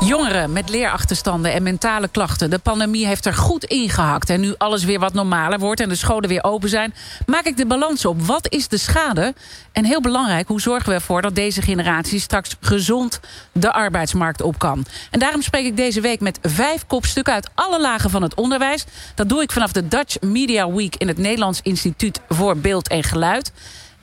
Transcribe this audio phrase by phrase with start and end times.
[0.00, 2.50] Jongeren met leerachterstanden en mentale klachten.
[2.50, 4.30] De pandemie heeft er goed ingehakt.
[4.30, 6.94] En nu alles weer wat normaler wordt en de scholen weer open zijn...
[7.26, 8.22] maak ik de balans op.
[8.22, 9.34] Wat is de schade?
[9.72, 12.20] En heel belangrijk, hoe zorgen we ervoor dat deze generatie...
[12.20, 13.20] straks gezond
[13.52, 14.84] de arbeidsmarkt op kan?
[15.10, 17.34] En daarom spreek ik deze week met vijf kopstukken...
[17.34, 18.84] uit alle lagen van het onderwijs.
[19.14, 20.96] Dat doe ik vanaf de Dutch Media Week...
[20.96, 23.52] in het Nederlands Instituut voor Beeld en Geluid...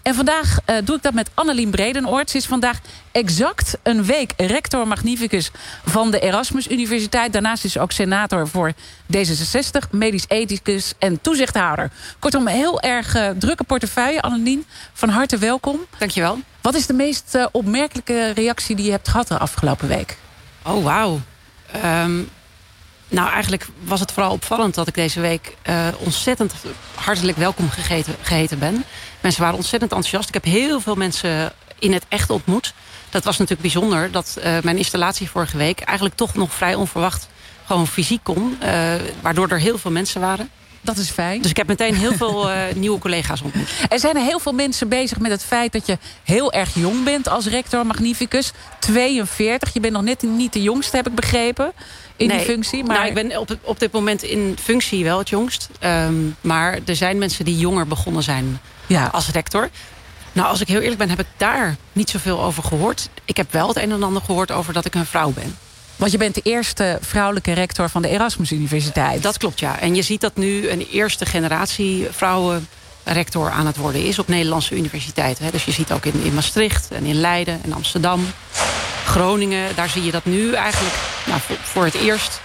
[0.03, 2.29] En vandaag uh, doe ik dat met Annelien Bredenoort.
[2.29, 2.79] Ze is vandaag
[3.11, 5.51] exact een week rector magnificus
[5.85, 7.33] van de Erasmus Universiteit.
[7.33, 8.73] Daarnaast is ze ook senator voor
[9.17, 11.91] D66, medisch ethicus en toezichthouder.
[12.19, 14.21] Kortom, een heel erg uh, drukke portefeuille.
[14.21, 15.79] Annelien, van harte welkom.
[15.97, 16.39] Dankjewel.
[16.61, 20.17] Wat is de meest uh, opmerkelijke reactie die je hebt gehad de afgelopen week?
[20.63, 21.19] Oh, wauw.
[21.85, 22.29] Um,
[23.07, 26.53] nou, eigenlijk was het vooral opvallend dat ik deze week uh, ontzettend
[26.95, 28.83] hartelijk welkom gegeten, geheten ben.
[29.23, 30.27] Mensen waren ontzettend enthousiast.
[30.27, 32.73] Ik heb heel veel mensen in het echt ontmoet.
[33.09, 37.27] Dat was natuurlijk bijzonder dat uh, mijn installatie vorige week eigenlijk toch nog vrij onverwacht
[37.65, 38.57] gewoon fysiek kon.
[38.63, 40.49] Uh, waardoor er heel veel mensen waren.
[40.81, 41.41] Dat is fijn.
[41.41, 43.69] Dus ik heb meteen heel veel uh, nieuwe collega's ontmoet.
[43.89, 47.03] Er zijn er heel veel mensen bezig met het feit dat je heel erg jong
[47.03, 48.51] bent als rector magnificus.
[48.79, 51.71] 42, je bent nog net niet de jongste, heb ik begrepen,
[52.15, 52.83] in nee, die functie.
[52.83, 52.95] Maar...
[52.95, 55.69] Nou, ik ben op, op dit moment in functie wel het jongst.
[55.83, 58.59] Um, maar er zijn mensen die jonger begonnen zijn
[58.93, 59.09] ja.
[59.11, 59.69] als rector.
[60.31, 63.09] Nou, als ik heel eerlijk ben, heb ik daar niet zoveel over gehoord.
[63.25, 65.57] Ik heb wel het een en ander gehoord over dat ik een vrouw ben.
[65.95, 69.23] Want je bent de eerste vrouwelijke rector van de Erasmus Universiteit.
[69.23, 69.79] Dat klopt, ja.
[69.79, 72.67] En je ziet dat nu een eerste generatie vrouwen
[73.03, 75.51] rector aan het worden is op Nederlandse universiteiten.
[75.51, 78.25] Dus je ziet ook in, in Maastricht en in Leiden en Amsterdam,
[79.05, 79.75] Groningen.
[79.75, 82.41] Daar zie je dat nu eigenlijk nou, voor, voor het eerst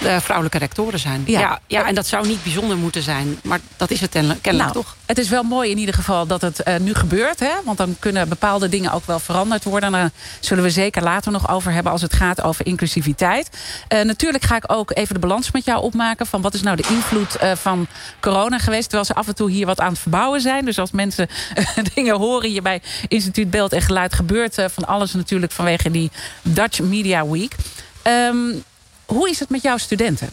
[0.00, 1.22] de vrouwelijke rectoren zijn.
[1.26, 1.40] Ja.
[1.40, 1.60] ja.
[1.66, 3.38] Ja, en dat zou niet bijzonder moeten zijn.
[3.42, 4.96] Maar dat is het kennelijk nou, toch.
[5.06, 7.40] Het is wel mooi in ieder geval dat het uh, nu gebeurt.
[7.40, 7.52] Hè?
[7.64, 9.94] Want dan kunnen bepaalde dingen ook wel veranderd worden.
[9.94, 11.92] En daar zullen we zeker later nog over hebben...
[11.92, 13.50] als het gaat over inclusiviteit.
[13.88, 16.26] Uh, natuurlijk ga ik ook even de balans met jou opmaken...
[16.26, 17.86] van wat is nou de invloed uh, van
[18.20, 18.84] corona geweest...
[18.84, 20.64] terwijl ze af en toe hier wat aan het verbouwen zijn.
[20.64, 21.28] Dus als mensen
[21.94, 24.14] dingen horen hier bij Instituut Beeld en Geluid...
[24.14, 26.10] gebeurt van alles natuurlijk vanwege die
[26.42, 27.54] Dutch Media Week...
[28.02, 28.64] Um,
[29.06, 30.30] hoe is het met jouw studenten?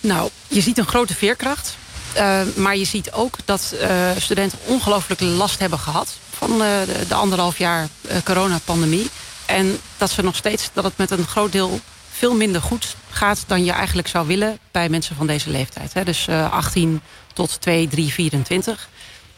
[0.00, 1.76] Nou, je ziet een grote veerkracht.
[2.16, 6.16] Uh, maar je ziet ook dat uh, studenten ongelooflijk last hebben gehad...
[6.30, 7.88] van de, de, anderhalf jaar
[8.24, 9.10] coronapandemie.
[9.46, 11.80] En dat ze nog steeds, dat het met een groot deel
[12.10, 13.44] veel minder goed gaat...
[13.46, 15.92] dan je eigenlijk zou willen bij mensen van deze leeftijd.
[15.92, 16.04] Hè?
[16.04, 17.00] Dus 18
[17.32, 18.88] tot 2, 3, 24.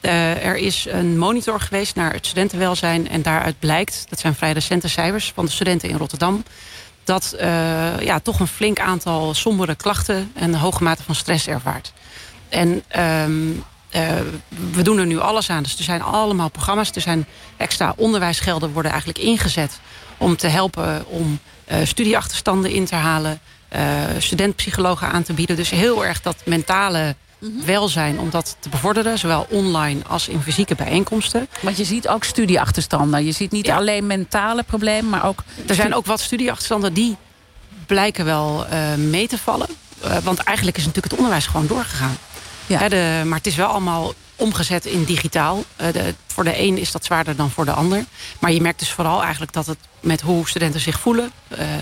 [0.01, 3.09] er is een monitor geweest naar het studentenwelzijn...
[3.09, 6.43] en daaruit blijkt, dat zijn vrij recente cijfers van de studenten in Rotterdam
[7.05, 10.31] dat uh, ja, toch een flink aantal sombere klachten...
[10.35, 11.93] en een hoge mate van stress ervaart.
[12.49, 12.69] En
[12.99, 13.65] um,
[13.97, 14.11] uh,
[14.73, 15.63] we doen er nu alles aan.
[15.63, 16.91] Dus er zijn allemaal programma's.
[16.91, 17.27] Er zijn
[17.57, 19.81] extra onderwijsgelden worden eigenlijk ingezet...
[20.17, 21.39] om te helpen om
[21.73, 23.41] uh, studieachterstanden in te halen...
[24.19, 25.57] studentpsychologen aan te bieden.
[25.57, 27.65] Dus heel erg dat mentale Mhm.
[27.65, 29.19] welzijn om dat te bevorderen.
[29.19, 31.49] Zowel online als in fysieke bijeenkomsten.
[31.61, 33.25] Want je ziet ook studieachterstanden.
[33.25, 33.77] Je ziet niet ja.
[33.77, 35.43] alleen mentale problemen, maar ook...
[35.67, 37.17] Er zijn ook wat studieachterstanden die
[37.87, 39.69] blijken wel uh, mee te vallen.
[40.05, 42.17] Uh, want eigenlijk is natuurlijk het onderwijs gewoon doorgegaan.
[42.67, 42.79] Ja.
[42.79, 45.65] He, de, maar het is wel allemaal omgezet in digitaal.
[45.81, 48.05] Uh, de, voor de een is dat zwaarder dan voor de ander.
[48.39, 51.31] Maar je merkt dus vooral eigenlijk dat het met hoe studenten zich voelen...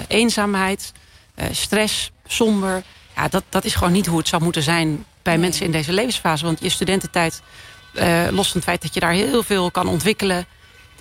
[0.09, 0.93] eenzaamheid,
[1.51, 2.83] stress, somber...
[3.17, 5.43] Ja, dat, dat is gewoon niet hoe het zou moeten zijn bij nee.
[5.43, 6.45] mensen in deze levensfase.
[6.45, 7.43] Want je studententijd,
[7.95, 10.47] uh, los van het feit dat je daar heel veel kan ontwikkelen...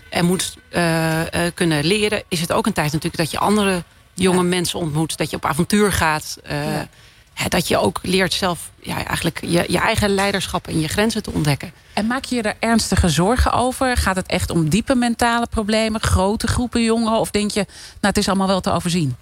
[0.09, 2.23] en moet uh, uh, kunnen leren...
[2.27, 4.43] is het ook een tijd natuurlijk dat je andere jonge ja.
[4.43, 5.17] mensen ontmoet.
[5.17, 6.37] Dat je op avontuur gaat.
[6.47, 6.87] Ja.
[7.47, 11.31] Dat je ook leert zelf ja, eigenlijk je, je eigen leiderschap en je grenzen te
[11.31, 11.71] ontdekken.
[11.93, 13.97] En maak je je er ernstige zorgen over?
[13.97, 16.01] Gaat het echt om diepe mentale problemen?
[16.01, 17.19] Grote groepen jongeren?
[17.19, 19.15] Of denk je, nou het is allemaal wel te overzien?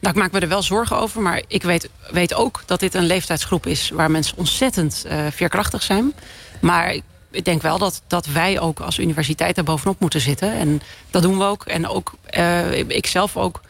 [0.00, 1.22] Nou, ik maak me er wel zorgen over.
[1.22, 3.90] Maar ik weet, weet ook dat dit een leeftijdsgroep is...
[3.90, 6.12] waar mensen ontzettend uh, veerkrachtig zijn.
[6.60, 6.94] Maar
[7.30, 10.52] ik denk wel dat, dat wij ook als universiteit er bovenop moeten zitten.
[10.52, 11.64] En dat doen we ook.
[11.64, 13.60] En ook uh, ik zelf ook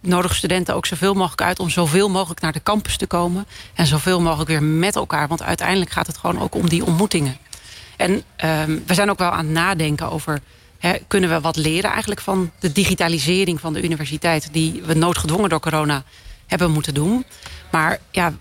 [0.00, 1.58] nodig studenten ook zoveel mogelijk uit...
[1.58, 3.46] om zoveel mogelijk naar de campus te komen.
[3.74, 5.28] En zoveel mogelijk weer met elkaar.
[5.28, 7.36] Want uiteindelijk gaat het gewoon ook om die ontmoetingen.
[7.96, 10.40] En um, we zijn ook wel aan het nadenken over
[11.06, 14.48] Kunnen we wat leren eigenlijk van de digitalisering van de universiteit...
[14.52, 16.04] die we noodgedwongen door corona
[16.46, 17.24] hebben moeten doen.
[17.70, 18.32] Maar ja,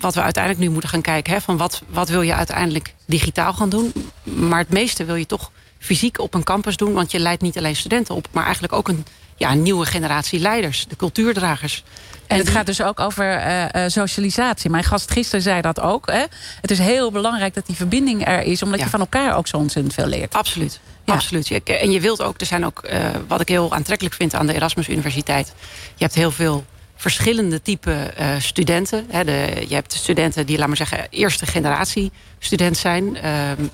[0.00, 1.32] wat we uiteindelijk nu moeten gaan kijken...
[1.32, 3.92] Hè, van wat, wat wil je uiteindelijk digitaal gaan doen.
[4.22, 6.92] Maar het meeste wil je toch fysiek op een campus doen...
[6.92, 8.28] want je leidt niet alleen studenten op...
[8.30, 9.04] maar eigenlijk ook een
[9.36, 11.84] ja, nieuwe generatie leiders, de cultuurdragers.
[12.26, 14.70] En het gaat dus ook over uh, socialisatie.
[14.70, 16.10] Mijn gast gisteren zei dat ook.
[16.10, 16.24] Hè?
[16.60, 18.62] Het is heel belangrijk dat die verbinding er is...
[18.62, 20.34] omdat je van elkaar ook zo ontzettend veel leert.
[20.34, 20.80] Absoluut.
[21.04, 21.62] Absoluut.
[21.64, 24.54] En je wilt ook, er zijn ook, uh, wat ik heel aantrekkelijk vind aan de
[24.54, 25.52] Erasmus Universiteit.
[25.94, 26.64] Je hebt heel veel
[27.02, 29.06] verschillende type uh, studenten.
[29.24, 33.04] De, je hebt studenten die, laat maar zeggen, eerste generatie student zijn.
[33.16, 33.22] Uh,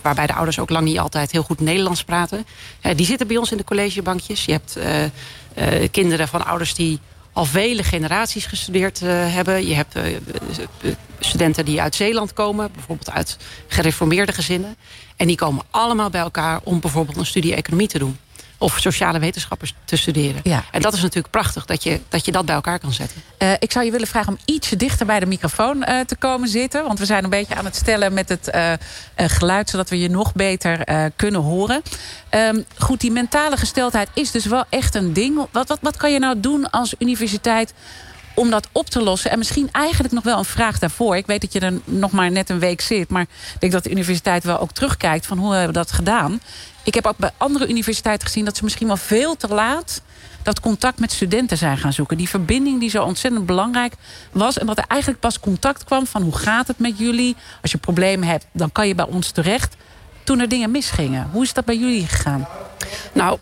[0.03, 2.47] waarbij de ouders ook lang niet altijd heel goed Nederlands praten.
[2.83, 4.45] Uh, die zitten bij ons in de collegebankjes.
[4.45, 4.79] Je hebt
[5.91, 6.99] kinderen van ouders die
[7.33, 9.67] al vele generaties gestudeerd hebben.
[9.67, 9.99] Je hebt
[11.19, 12.71] studenten die uit Zeeland komen.
[12.73, 13.37] Bijvoorbeeld uit
[13.67, 14.77] gereformeerde gezinnen.
[15.17, 18.19] En die komen allemaal bij elkaar om bijvoorbeeld een studie economie te doen
[18.59, 20.41] of sociale wetenschappers te studeren.
[20.45, 20.65] Ja.
[20.71, 23.23] En dat is natuurlijk prachtig, dat je dat, je dat bij elkaar kan zetten.
[23.39, 26.49] Uh, ik zou je willen vragen om ietsje dichter bij de microfoon uh, te komen
[26.49, 26.85] zitten.
[26.85, 28.73] Want we zijn een beetje aan het stellen met het uh,
[29.17, 29.71] geluid...
[29.71, 30.85] zodat we je nog beter
[31.17, 31.83] kunnen horen.
[32.31, 35.47] Um, goed, die mentale gesteldheid is dus wel echt een ding.
[35.51, 37.73] Wat, wat, wat kan je nou doen als universiteit
[38.39, 39.31] om dat op te lossen.
[39.31, 41.17] En misschien eigenlijk nog wel een vraag daarvoor.
[41.17, 43.09] Ik weet dat je er nog maar net een week zit.
[43.09, 46.41] Maar ik denk dat de universiteit wel ook terugkijkt van hoe hebben we dat gedaan.
[46.85, 50.03] Ik heb ook bij andere universiteiten gezien dat ze misschien wel veel te laat
[50.43, 52.17] dat contact met studenten zijn gaan zoeken.
[52.17, 53.95] Die verbinding die zo ontzettend belangrijk
[54.33, 54.59] was.
[54.59, 57.37] En dat er eigenlijk pas contact kwam van hoe gaat het met jullie?
[57.63, 59.77] Als je problemen hebt, dan kan je bij ons terecht.
[60.25, 61.29] Toen er dingen misgingen.
[61.33, 62.49] Hoe is dat bij jullie gegaan?
[63.13, 63.39] Nou,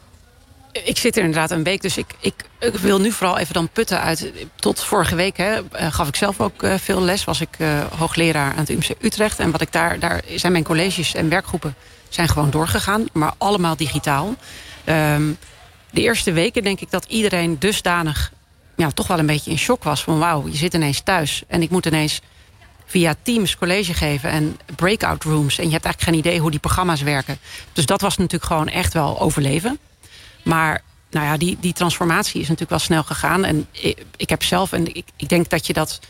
[0.85, 2.35] ik zit er inderdaad een week, dus ik, ik,
[2.81, 4.33] wil nu vooral even dan putten uit...
[4.57, 7.25] Tot vorige week hè, eh, gaf ik zelf ook uh, veel les.
[7.25, 9.39] Was ik uh, hoogleraar aan het UMC Utrecht.
[9.39, 11.75] En wat ik daar, daar zijn mijn colleges en werkgroepen
[12.09, 13.05] zijn gewoon doorgegaan.
[13.13, 14.35] Maar allemaal digitaal.
[14.89, 15.39] Um,
[15.91, 18.33] de eerste weken denk ik dat iedereen dusdanig...
[18.77, 20.03] Ja, toch wel een beetje in shock was.
[20.03, 21.43] Van wauw, je zit ineens thuis.
[21.47, 22.21] En ik moet ineens
[22.87, 25.59] via Teams college geven en breakout rooms.
[25.59, 27.39] En je hebt eigenlijk geen idee hoe die programma's werken.
[27.73, 29.79] Dus dat was natuurlijk gewoon echt wel overleven.
[30.47, 33.45] Maar nou ja, die, die transformatie is natuurlijk wel snel gegaan.
[33.45, 33.67] En
[34.17, 36.01] ik, heb zelf, en ik, ik denk dat je dat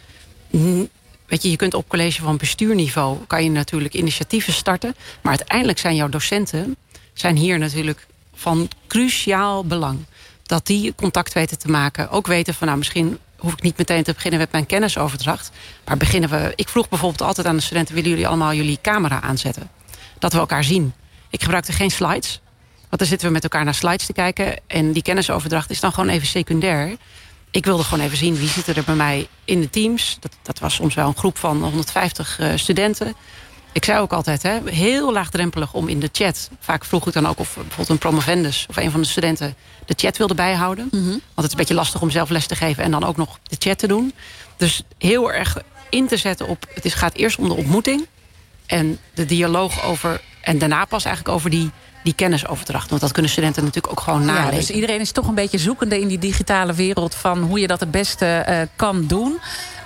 [1.27, 3.19] Weet je, je kunt op college van bestuurniveau...
[3.27, 4.95] kan je natuurlijk initiatieven starten.
[5.23, 6.77] Maar uiteindelijk zijn jouw docenten...
[7.13, 9.99] zijn hier natuurlijk van cruciaal belang.
[10.43, 12.11] Dat die contact weten te maken.
[12.11, 15.51] Ook weten van, nou, misschien hoef ik niet meteen te beginnen met mijn kennisoverdracht.
[15.85, 16.53] Maar beginnen we...
[16.57, 17.95] Ik vroeg bijvoorbeeld altijd aan de studenten...
[17.95, 19.71] willen jullie allemaal jullie camera aanzetten?
[20.19, 20.93] Dat we elkaar zien.
[21.31, 22.41] Ik gebruikte geen slides.
[22.97, 24.61] Want dan zitten we met elkaar naar slides te kijken.
[24.67, 26.97] En die kennisoverdracht is dan gewoon even secundair
[27.57, 30.17] ik wilde gewoon even zien wie zit er bij mij in de teams.
[30.21, 33.15] Dat, dat was soms wel een groep van 150 uh, eh, studenten.
[33.73, 36.51] Ik zei ook altijd, hè, heel laagdrempelig om in de chat...
[36.61, 38.67] vaak vroeg ik dan ook of bijvoorbeeld een promovendus...
[38.69, 39.55] of een van de studenten
[39.87, 40.89] de chat wilde bijhouden.
[40.91, 41.09] Mhm.
[41.09, 42.85] Want het is een beetje lastig om zelf les te geven...
[42.85, 44.13] en dan ook nog de chat te doen.
[44.57, 45.57] Dus heel erg
[45.91, 46.67] in te zetten op...
[46.75, 48.07] het is, gaat eerst om de ontmoeting...
[48.67, 50.21] en de dialoog over...
[50.41, 51.71] en daarna pas eigenlijk over die
[52.07, 52.89] die kennisoverdracht.
[52.89, 54.51] Want dat kunnen studenten natuurlijk ook gewoon nalezen.
[54.51, 57.15] Ja, dus iedereen is toch een beetje zoekende in die digitale wereld...
[57.15, 59.39] van hoe je dat het beste uh, kan doen.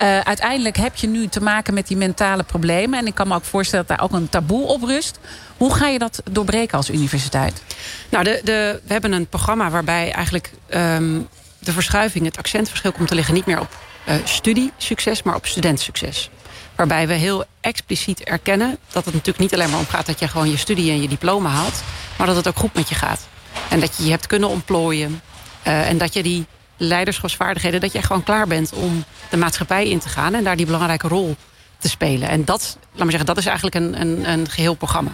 [0.02, 2.98] Uh, uiteindelijk heb je nu te maken met die mentale problemen.
[2.98, 5.18] En ik kan me ook voorstellen dat daar ook een taboe op rust.
[5.56, 7.62] Hoe ga je dat doorbreken als universiteit?
[8.08, 11.28] Nou, de, de, we hebben een programma waarbij eigenlijk um,
[11.58, 12.24] de verschuiving...
[12.24, 13.76] het accentverschil komt te liggen niet meer op
[14.08, 15.22] uh, studiesucces...
[15.22, 16.30] maar op studentsucces.
[16.80, 20.06] Waarbij we heel expliciet erkennen dat het natuurlijk niet alleen maar om gaat...
[20.06, 21.82] dat je gewoon je studie en je diploma haalt.
[22.18, 23.28] Maar dat het ook goed met je gaat.
[23.68, 25.20] En dat je je hebt kunnen ontplooien.
[25.66, 26.46] Uh, en dat je die
[26.76, 27.80] leiderschapsvaardigheden...
[27.80, 30.34] dat je gewoon klaar bent om de maatschappij in te gaan...
[30.34, 31.36] en daar die belangrijke rol
[31.78, 32.28] te spelen.
[32.28, 35.10] En dat, laat maar zeggen, dat is eigenlijk een, een, een geheel programma.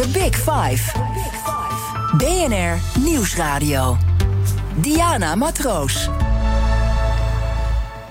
[0.00, 0.98] The Big Five.
[2.16, 3.96] BNR Nieuwsradio.
[4.74, 6.08] Diana Matroos.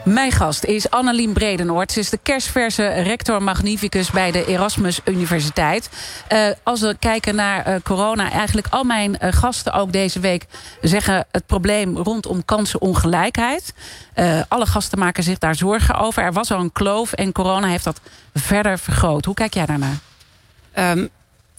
[0.04, 1.92] Mijn gast is Annelien Bredenoord.
[1.92, 5.90] Ze is de kerstverse rector magnificus bij de Erasmus Universiteit.
[6.32, 10.46] Uh, als we kijken naar uh, corona, eigenlijk al mijn uh, gasten ook deze week
[10.82, 13.74] zeggen het probleem rondom kansenongelijkheid.
[14.48, 16.24] alle gasten maken zich daar zorgen over.
[16.24, 18.02] Er was al een kloof en corona heeft dat
[18.34, 19.26] verder vergroot.
[19.26, 19.98] Hoe kijk jij daarnaar?
[20.76, 21.10] Um,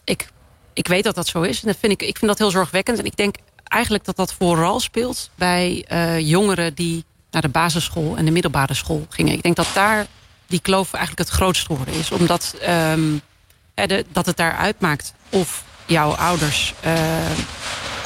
[0.04, 0.28] ik,
[0.72, 1.62] ik weet dat dat zo is.
[1.62, 2.98] En dat vind ik, ik vind dat heel zorgwekkend.
[2.98, 5.86] En ik denk eigenlijk dat dat vooral speelt bij
[6.18, 9.32] jongeren die naar de basisschool en de middelbare school gingen.
[9.32, 10.06] Ik denk dat daar
[10.46, 12.10] die kloof eigenlijk het grootst geworden is.
[12.10, 13.20] Omdat um,
[14.12, 16.92] dat het daar uitmaakt of jouw ouders uh,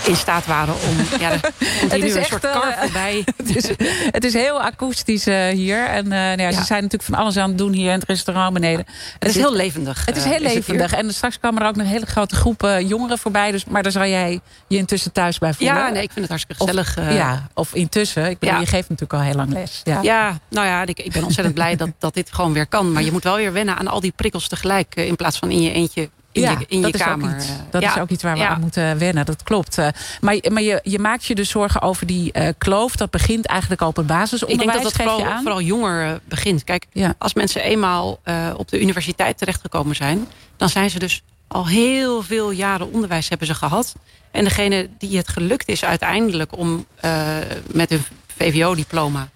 [0.05, 1.21] in staat waren om...
[1.21, 1.31] Ja,
[1.97, 3.25] nu een echt, soort eh, kar voorbij.
[3.37, 3.69] het, is,
[4.11, 5.87] het is heel akoestisch eh, hier.
[5.87, 8.09] En eh, nou ja, ze zijn natuurlijk van alles aan het doen hier in het
[8.09, 8.87] restaurant beneden.
[9.19, 10.05] Het is heel levendig.
[10.07, 10.93] Het is eh, heel levendig.
[10.93, 13.51] En straks kwamen er ook nog een hele grote groepen jongeren voorbij.
[13.51, 15.77] Dus, maar daar zou jij je intussen thuis bij voelen.
[15.77, 16.97] Ja, nee, ik vind het hartstikke Of- gezellig.
[16.97, 17.17] eh.
[17.17, 18.31] ja, of intussen.
[18.31, 18.61] Ik bedoel, Ja.
[18.61, 19.81] je geeft natuurlijk al heel lang les.
[19.85, 19.99] Ja.
[20.03, 22.93] Ja, nou ja, ik, ik ben ontzettend blij dat, dat dit gewoon weer kan.
[22.93, 24.95] Maar je moet wel weer wennen aan al die prikkels tegelijk.
[24.97, 27.29] eh, In plaats van in je eentje in Ja, je, in dat je is kamer.
[27.31, 27.55] Ook iets, eh.
[27.71, 28.49] dat ja, is ook iets waar we ja.
[28.49, 29.27] aan moeten wennen.
[29.27, 29.79] Dat klopt.
[29.79, 29.89] Eh,
[30.21, 32.97] maar maar je, je maakt je dus zorgen over die eh, kloof.
[32.97, 34.71] Dat begint eigenlijk al op het Ik basisonderwijs.
[34.71, 36.65] denk dat je vooral, jonger eh, begint.
[36.65, 36.87] Kijk,
[37.19, 40.29] als mensen eenmaal eh, op de universiteit terechtgekomen zijn...
[40.57, 43.95] dan zijn ze dus al heel veel jaren onderwijs hebben ze gehad.
[44.31, 48.03] En degene die het gelukt is uiteindelijk om eh, met een
[48.37, 49.29] VWO-diploma...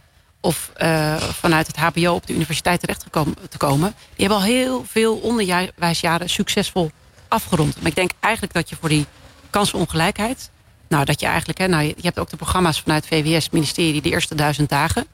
[0.43, 3.05] of eh, vanuit het hbo op de universiteit terecht
[3.49, 3.95] te komen...
[4.15, 6.91] die hebben al heel veel onderwijsjaren succesvol
[7.29, 7.77] afgerond.
[7.77, 9.07] Maar ik denk eigenlijk dat je voor die
[9.51, 10.51] kansenongelijkheid...
[10.89, 11.59] nou, dat je eigenlijk...
[11.59, 14.03] Hè, nou, je hebt ook de programma's vanuit VWS, het ministerie...
[14.03, 15.07] de eerste duizend dagen...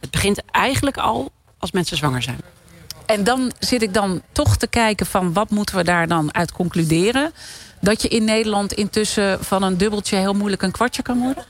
[0.00, 2.40] Het begint eigenlijk al als mensen zwanger zijn.
[3.06, 6.52] En dan zit ik dan toch te kijken van wat moeten we daar dan uit
[6.52, 7.32] concluderen?
[7.80, 11.44] Dat je in Nederland intussen van een dubbeltje heel moeilijk een kwartje kan worden?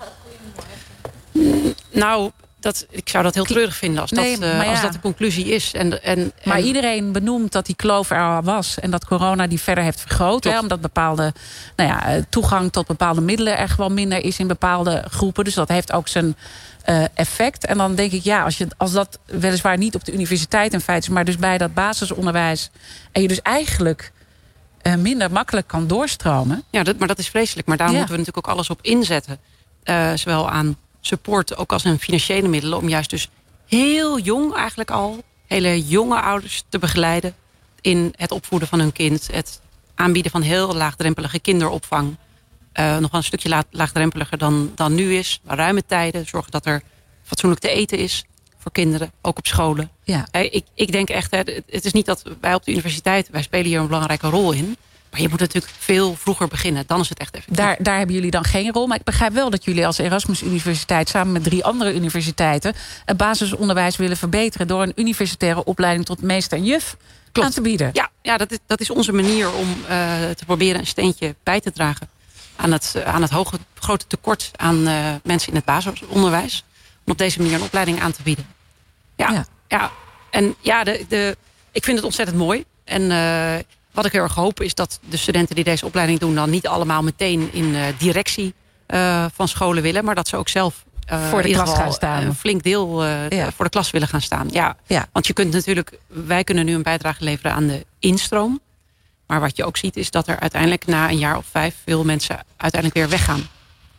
[1.90, 2.30] Nou,
[2.62, 4.70] dat, ik zou dat heel treurig vinden als, Nee, dat, eh, ja.
[4.70, 5.72] als dat de conclusie is.
[5.72, 8.78] En, en, Maar en- iedereen benoemt dat die kloof er al was.
[8.78, 10.44] En dat corona die verder heeft vergroot.
[10.44, 11.32] Hè, omdat bepaalde
[11.76, 15.44] nou ja, eh, toegang tot bepaalde middelen er gewoon minder is in bepaalde groepen.
[15.44, 16.36] Dus dat heeft ook zijn
[16.82, 17.66] eh, effect.
[17.66, 20.80] En dan denk ik, ja, als, je, als dat weliswaar niet op de universiteit in
[20.80, 22.70] feite is, maar dus bij dat basisonderwijs.
[23.12, 24.12] En je dus eigenlijk
[24.98, 26.62] minder makkelijk kan doorstromen.
[26.70, 27.66] ja, dat, maar dat is vreselijk.
[27.66, 27.92] Maar daar Ja.
[27.96, 29.38] moeten we natuurlijk ook alles op inzetten.
[30.14, 32.78] Zowel aan support, ook als aan financiële middelen.
[32.78, 33.28] Om juist dus
[33.66, 35.22] heel jong eigenlijk al...
[35.46, 37.34] hele jonge ouders te begeleiden...
[37.80, 39.28] in het opvoeden van hun kind.
[39.32, 39.60] Het
[39.94, 42.16] aanbieden van heel laagdrempelige kinderopvang.
[42.72, 45.40] Eh, nog wel een stukje laag- laagdrempeliger dan, dan nu is.
[45.44, 46.26] Ruime tijden.
[46.26, 46.82] Zorgen dat er
[47.22, 48.24] fatsoenlijk te eten is
[48.58, 49.12] voor kinderen.
[49.22, 49.90] Ook op scholen.
[50.04, 50.26] Ja.
[50.30, 53.28] Hè, ik, ik denk echt, hè, het- het is niet dat wij op de universiteit...
[53.28, 54.76] wij spelen hier een belangrijke rol in.
[55.12, 56.84] Maar je moet natuurlijk veel vroeger beginnen.
[56.86, 57.56] Dan is het echt effectief.
[57.56, 58.86] Daar, daar hebben jullie dan geen rol.
[58.86, 61.08] Maar ik begrijp wel dat jullie als Erasmus Universiteit...
[61.08, 62.74] samen met drie andere universiteiten...
[63.04, 64.66] het basisonderwijs willen verbeteren...
[64.66, 66.96] door een universitaire opleiding tot meester en juf
[67.32, 67.48] Klopt.
[67.48, 67.90] aan te bieden.
[67.92, 71.60] Ja, ja dat, is, dat is onze manier om eh, te proberen een steentje bij
[71.60, 72.08] te dragen...
[72.56, 76.64] aan het, eh, aan het hoge, grote tekort aan eh, mensen in het basisonderwijs.
[77.04, 78.46] Om op deze manier een opleiding aan te bieden.
[79.16, 79.46] Ja, Ja.
[79.68, 79.90] ja.
[80.30, 81.36] en ja, de, de,
[81.72, 82.64] ik vind het ontzettend mooi.
[82.84, 83.10] En
[83.92, 86.34] wat ik heel erg hoop is dat de studenten die deze opleiding doen...
[86.34, 88.54] dan niet allemaal meteen in eh, directie
[88.86, 90.04] eh, van scholen willen...
[90.04, 92.22] maar dat ze ook zelf eh, Voor de klas gaan staan.
[92.22, 93.52] Een flink deel Ja.
[93.52, 94.48] voor de klas willen gaan staan.
[94.50, 95.06] Ja, Ja.
[95.12, 98.60] want je kunt natuurlijk, wij kunnen nu een bijdrage leveren aan de instroom.
[99.26, 102.04] Maar wat je ook ziet is dat er uiteindelijk na een jaar of vijf veel
[102.04, 103.48] mensen uiteindelijk weer weggaan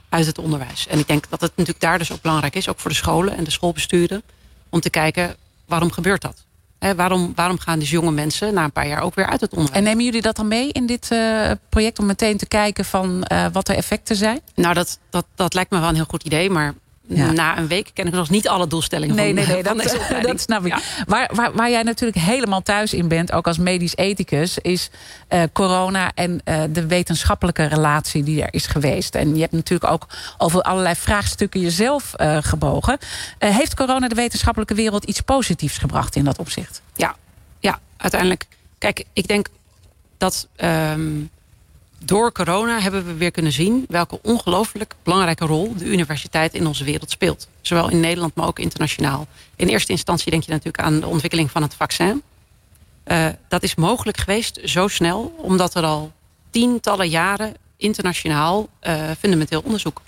[0.10, 0.88] uit het onderwijs.
[0.88, 3.38] En ik denk dat het natuurlijk daar dus ook belangrijk is, ook voor de scholen
[3.38, 4.24] en de schoolbesturen,
[4.70, 5.36] om te kijken
[5.66, 6.46] waarom gebeurt dat?
[6.84, 9.52] Hè, waarom, waarom gaan dus jonge mensen na een paar jaar ook weer uit het
[9.52, 9.78] onderwijs?
[9.78, 12.00] En nemen jullie dat dan mee in dit eh, project...
[12.00, 14.40] om meteen te kijken van eh, wat de effecten zijn?
[14.56, 16.74] Nou, dat, dat, dat lijkt me wel een heel goed idee, maar
[17.08, 17.32] Ja.
[17.32, 19.84] na een week ken ik nog niet alle doelstellingen Nee, van, nee, nee, van dat,
[19.84, 20.32] deze opleiding.
[20.32, 20.72] dat snap ik.
[20.72, 20.80] Ja.
[21.08, 24.90] Waar, waar, waar jij natuurlijk helemaal thuis in bent, ook als medisch ethicus, is
[25.28, 29.16] eh, corona en eh, de wetenschappelijke relatie die er is geweest.
[29.16, 30.08] En je hebt natuurlijk ook
[30.38, 32.98] over allerlei vraagstukken jezelf eh, gebogen.
[33.38, 36.82] Eh, heeft corona de wetenschappelijke wereld iets positiefs gebracht in dat opzicht?
[36.96, 37.16] Ja,
[37.60, 38.46] ja, uiteindelijk.
[38.78, 39.48] Kijk, ik denk
[40.18, 41.12] dat ehm,
[42.06, 46.84] door corona hebben we weer kunnen zien welke ongelooflijk belangrijke rol de universiteit in onze
[46.84, 47.48] wereld speelt.
[47.62, 49.28] Zowel in Nederland, maar ook internationaal.
[49.56, 52.22] In eerste instantie denk je natuurlijk aan de ontwikkeling van het vaccin.
[53.04, 56.12] Eh, dat is mogelijk geweest zo snel, omdat er al
[56.50, 60.02] tientallen jaren internationaal eh, fundamenteel onderzoek,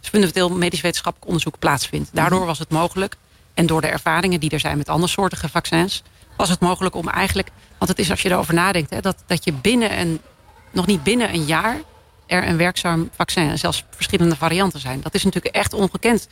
[0.00, 2.10] dus fundamenteel medisch wetenschappelijk onderzoek plaatsvindt.
[2.12, 3.16] Daardoor was het mogelijk,
[3.54, 6.02] en door de ervaringen die er zijn met andersoortige vaccins,
[6.36, 9.44] was het mogelijk om eigenlijk, want het is als je erover nadenkt, hè, dat, dat
[9.44, 10.20] je binnen een,
[10.76, 11.80] nog niet binnen een jaar
[12.26, 15.00] er een werkzaam vaccin en zelfs verschillende varianten zijn.
[15.00, 16.28] Dat is natuurlijk echt ongekend.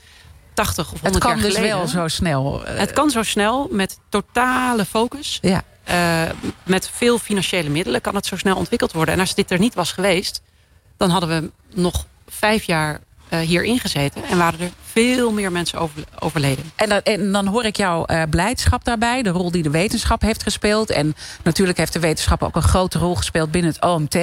[0.55, 1.77] 80 of 100 Het kan jaar dus geleden.
[1.77, 2.65] wel zo snel.
[2.67, 5.39] eh, Het kan zo snel met totale focus.
[5.43, 5.63] ja.
[5.85, 6.31] eh,
[6.63, 9.15] met veel financiële middelen kan het zo snel ontwikkeld worden.
[9.15, 10.43] En als dit er niet was geweest,
[10.97, 14.25] dan hadden we nog vijf jaar hierin gezeten.
[14.25, 16.73] En waren er veel meer mensen over, overleden.
[16.77, 19.23] En dan, en dan hoor ik jouw eh, blijdschap daarbij.
[19.23, 20.91] De rol die de wetenschap heeft gespeeld.
[20.91, 24.15] En natuurlijk heeft de wetenschap ook een grote rol gespeeld binnen het OMT.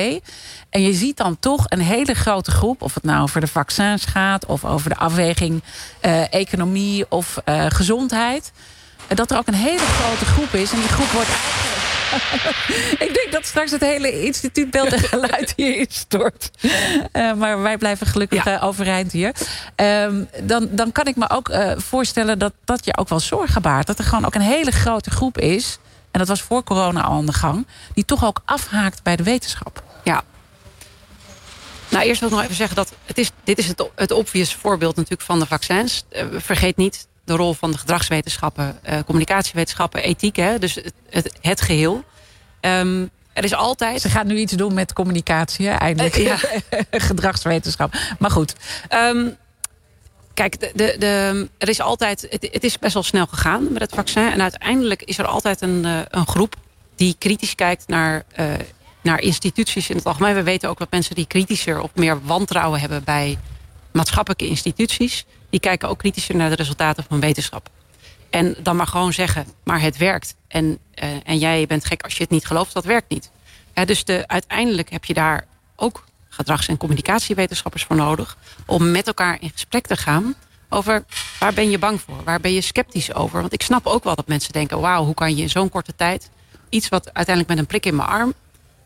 [0.69, 2.81] En je ziet dan toch een hele grote groep.
[2.81, 4.45] Of het nou over de vaccins gaat.
[4.45, 5.63] Of over de afweging
[5.99, 8.51] eh, economie of eh, gezondheid.
[9.07, 10.71] eh, Dat er ook een hele grote groep is.
[10.71, 11.29] En die groep wordt
[13.05, 16.51] ik denk dat straks het hele instituut Beeld en Geluid hier instort.
[16.61, 18.59] Uh, maar wij blijven gelukkig ja.
[18.59, 19.33] overeind hier.
[19.75, 23.61] Um, dan, dan kan ik me ook uh, voorstellen dat dat je ook wel zorgen
[23.61, 23.87] baart.
[23.87, 25.77] Dat er gewoon ook een hele grote groep is...
[26.11, 27.67] en dat was voor corona al aan de gang...
[27.93, 29.83] die toch ook afhaakt bij de wetenschap.
[30.03, 30.23] Ja,
[31.91, 34.55] nou, eerst wil ik nog even zeggen dat het is, dit is het, het obvious
[34.55, 36.03] voorbeeld natuurlijk van de vaccins.
[36.11, 40.35] Uh, vergeet niet de rol van de gedragswetenschappen, uh, communicatiewetenschappen, ethiek.
[40.35, 40.59] Hè?
[40.59, 42.03] Dus het, het, het geheel.
[42.61, 44.01] Um, er is altijd...
[44.01, 45.73] Ze gaat nu iets doen met communicatie, hè?
[45.73, 46.17] eindelijk.
[46.17, 46.37] Uh, ja.
[46.91, 47.93] Gedragswetenschap.
[48.19, 48.55] Maar goed.
[48.89, 49.35] Um,
[50.33, 53.81] kijk, de, de, de, er is altijd, het, het, is best wel snel gegaan met
[53.81, 54.31] het vaccin.
[54.31, 56.55] En uiteindelijk is er altijd een, een groep
[56.95, 58.25] die kritisch kijkt naar
[59.01, 60.35] naar instituties in het algemeen.
[60.35, 63.37] We weten ook dat mensen die kritischer of meer wantrouwen hebben bij
[63.91, 67.69] maatschappelijke instituties, die kijken ook kritischer naar de resultaten van wetenschap.
[68.29, 70.35] En dan maar gewoon zeggen, maar het werkt.
[70.47, 73.31] En, uh, en jij bent gek als je het niet gelooft, dat werkt niet.
[73.73, 78.37] Ja, dus de, uiteindelijk heb je daar ook gedrags- en communicatiewetenschappers voor nodig.
[78.65, 80.35] Om met elkaar in gesprek te gaan
[80.69, 81.03] over
[81.39, 82.23] waar ben je bang voor?
[82.23, 83.39] Waar ben je sceptisch over?
[83.39, 85.95] Want ik snap ook wel dat mensen denken, wauw, hoe kan je in zo'n korte
[85.95, 86.29] tijd
[86.69, 88.33] iets wat uiteindelijk met een prik in mijn arm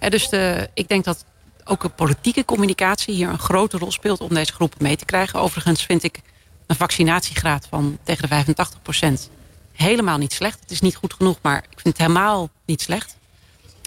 [0.09, 1.25] dus de, ik denk dat
[1.63, 5.39] ook een politieke communicatie hier een grote rol speelt om deze groepen mee te krijgen.
[5.39, 6.21] Overigens vind ik
[6.67, 9.29] een vaccinatiegraad van tegen de 85 procent
[9.73, 10.59] helemaal niet slecht.
[10.59, 13.17] Het is niet goed genoeg, maar ik vind het helemaal niet slecht.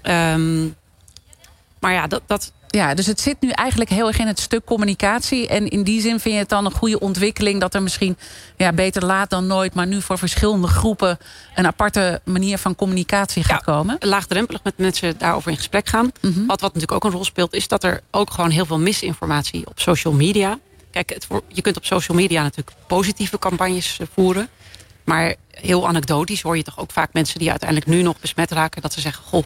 [0.03, 0.77] Um,
[1.81, 4.65] maar ja, dat, dat, ja, dus het zit nu eigenlijk heel erg in het stuk
[4.65, 5.49] communicatie.
[5.49, 7.61] En in die zin vind je het dan een goede ontwikkeling...
[7.61, 8.17] dat er misschien
[8.57, 9.75] ja, beter laat dan nooit...
[9.75, 11.19] maar nu voor verschillende groepen...
[11.55, 13.97] een aparte manier van communicatie gaat ja, komen?
[14.01, 16.11] laagdrempelig met mensen daarover in gesprek gaan.
[16.21, 16.47] Mm -hmm.
[16.47, 17.55] wat, wat natuurlijk ook een rol speelt...
[17.55, 20.59] is dat er ook gewoon heel veel misinformatie op social media...
[20.91, 24.49] Kijk, het, je kunt op social media natuurlijk positieve campagnes eh, voeren...
[25.05, 27.39] maar heel anekdotisch hoor je toch ook vaak mensen...
[27.39, 28.83] die uiteindelijk nu nog besmet raken...
[28.83, 29.45] dat ze zeggen, goh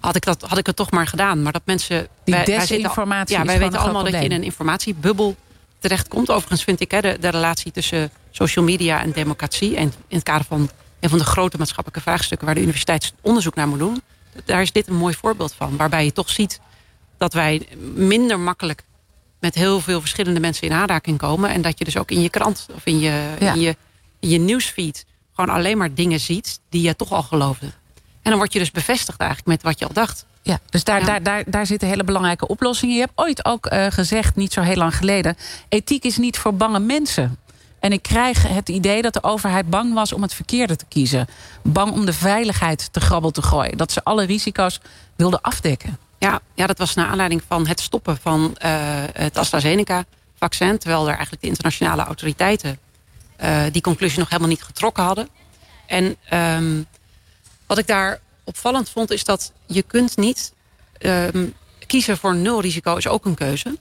[0.00, 1.42] had ik, dat, had ik het toch maar gedaan.
[1.42, 2.08] Maar dat mensen...
[2.24, 5.36] Die wij, desinformatie wij, ja, wij weten allemaal dat je in een informatiebubbel
[5.78, 6.30] terechtkomt.
[6.30, 9.76] Overigens vind ik hè, de, de relatie tussen social media en democratie...
[9.76, 12.46] en in het kader van een van de grote maatschappelijke vraagstukken...
[12.46, 14.02] waar de universiteit onderzoek naar moet doen...
[14.44, 15.76] daar is dit een mooi voorbeeld van.
[15.76, 16.60] Waarbij je toch ziet
[17.16, 18.82] dat wij minder makkelijk...
[19.40, 21.50] met heel veel verschillende mensen in aanraking komen...
[21.50, 23.52] en dat je dus ook in je krant of in je, ja.
[23.52, 23.76] in je,
[24.20, 25.06] in je nieuwsfeed...
[25.34, 27.66] gewoon alleen maar dingen ziet die je toch al geloofde.
[28.22, 30.26] En dan word je dus bevestigd eigenlijk met wat je al dacht.
[30.42, 31.06] Ja, dus daar, ja.
[31.06, 32.94] daar, daar, daar zitten hele belangrijke oplossingen.
[32.94, 35.36] Je hebt ooit ook uh, gezegd, niet zo heel lang geleden...
[35.68, 37.38] ethiek is niet voor bange mensen.
[37.80, 41.26] En ik krijg het idee dat de overheid bang was om het verkeerde te kiezen.
[41.62, 43.76] Bang om de veiligheid te grabbel te gooien.
[43.76, 44.80] Dat ze alle risico's
[45.16, 45.98] wilden afdekken.
[46.18, 48.70] Ja, ja dat was naar aanleiding van het stoppen van uh,
[49.12, 50.78] het AstraZeneca-vaccin...
[50.78, 52.78] terwijl er eigenlijk de internationale autoriteiten...
[53.42, 55.28] Uh, die conclusie nog helemaal niet getrokken hadden.
[55.86, 56.16] En...
[56.32, 56.86] Um,
[57.68, 60.52] wat ik daar opvallend vond is dat je kunt niet
[61.00, 61.54] um,
[61.86, 63.78] kiezen voor nul risico is ook een keuze.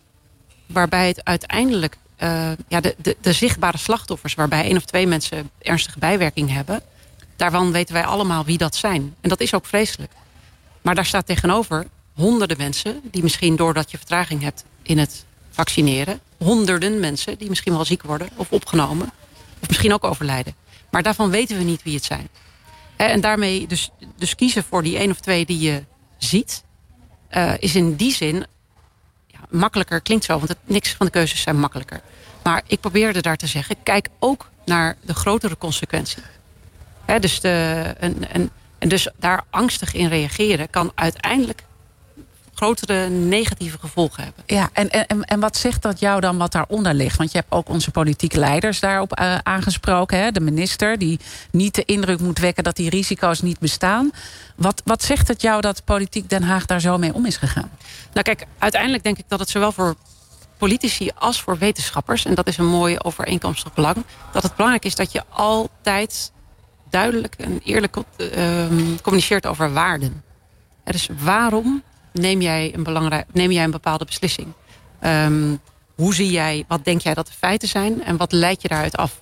[0.65, 5.49] Waarbij het uiteindelijk uh, ja, de, de, de, zichtbare slachtoffers, waarbij één of twee mensen
[5.59, 6.81] ernstige bijwerking hebben,
[7.35, 9.15] daarvan weten wij allemaal wie dat zijn.
[9.21, 10.11] En dat is ook vreselijk.
[10.81, 16.19] Maar daar staat tegenover honderden mensen die misschien doordat je vertraging hebt in het vaccineren,
[16.37, 19.11] honderden mensen die misschien wel ziek worden of opgenomen,
[19.61, 20.55] of misschien ook overlijden.
[20.89, 22.27] Maar daarvan weten we niet wie het zijn.
[22.95, 25.83] En daarmee dus, dus kiezen voor die één of twee die je
[26.17, 26.65] ziet...
[27.31, 28.45] Uh, is in die zin
[29.27, 30.01] ja, makkelijker.
[30.01, 32.01] Klinkt zo, want het, niks van de keuzes zijn makkelijker.
[32.43, 33.75] Maar ik probeerde daar te zeggen...
[33.83, 36.23] kijk ook naar de grotere consequentie.
[37.05, 37.49] He, dus de,
[37.99, 40.69] en, en, en dus daar angstig in reageren...
[40.69, 41.63] kan uiteindelijk
[42.57, 44.43] grotere negatieve gevolgen hebben.
[44.45, 47.17] Ja, en, en, en wat zegt dat jou dan wat daaronder ligt?
[47.17, 50.19] Want je hebt ook onze politieke leiders daarop uh, aangesproken.
[50.19, 50.31] Hè?
[50.31, 51.19] De minister die
[51.51, 54.11] niet de indruk moet wekken dat die risico's niet bestaan.
[54.55, 57.69] Wat, wat zegt het jou dat politiek Den Haag daar zo mee om is gegaan?
[58.13, 59.95] Nou kijk, uiteindelijk denk ik dat het zowel voor
[60.57, 62.25] politici als voor wetenschappers...
[62.25, 63.95] en dat is een mooi overeenkomstig belang...
[64.31, 66.31] dat het belangrijk is dat je altijd
[66.89, 68.65] duidelijk en eerlijk uh,
[69.01, 70.23] communiceert over waarden.
[70.83, 74.47] Dus waarom neem jij een, belangrijk, neem jij een bepaalde beslissing?
[75.01, 75.59] Um,
[75.95, 78.97] hoe zie jij, wat denk jij dat de feiten zijn en wat leid je daaruit
[78.97, 79.21] af?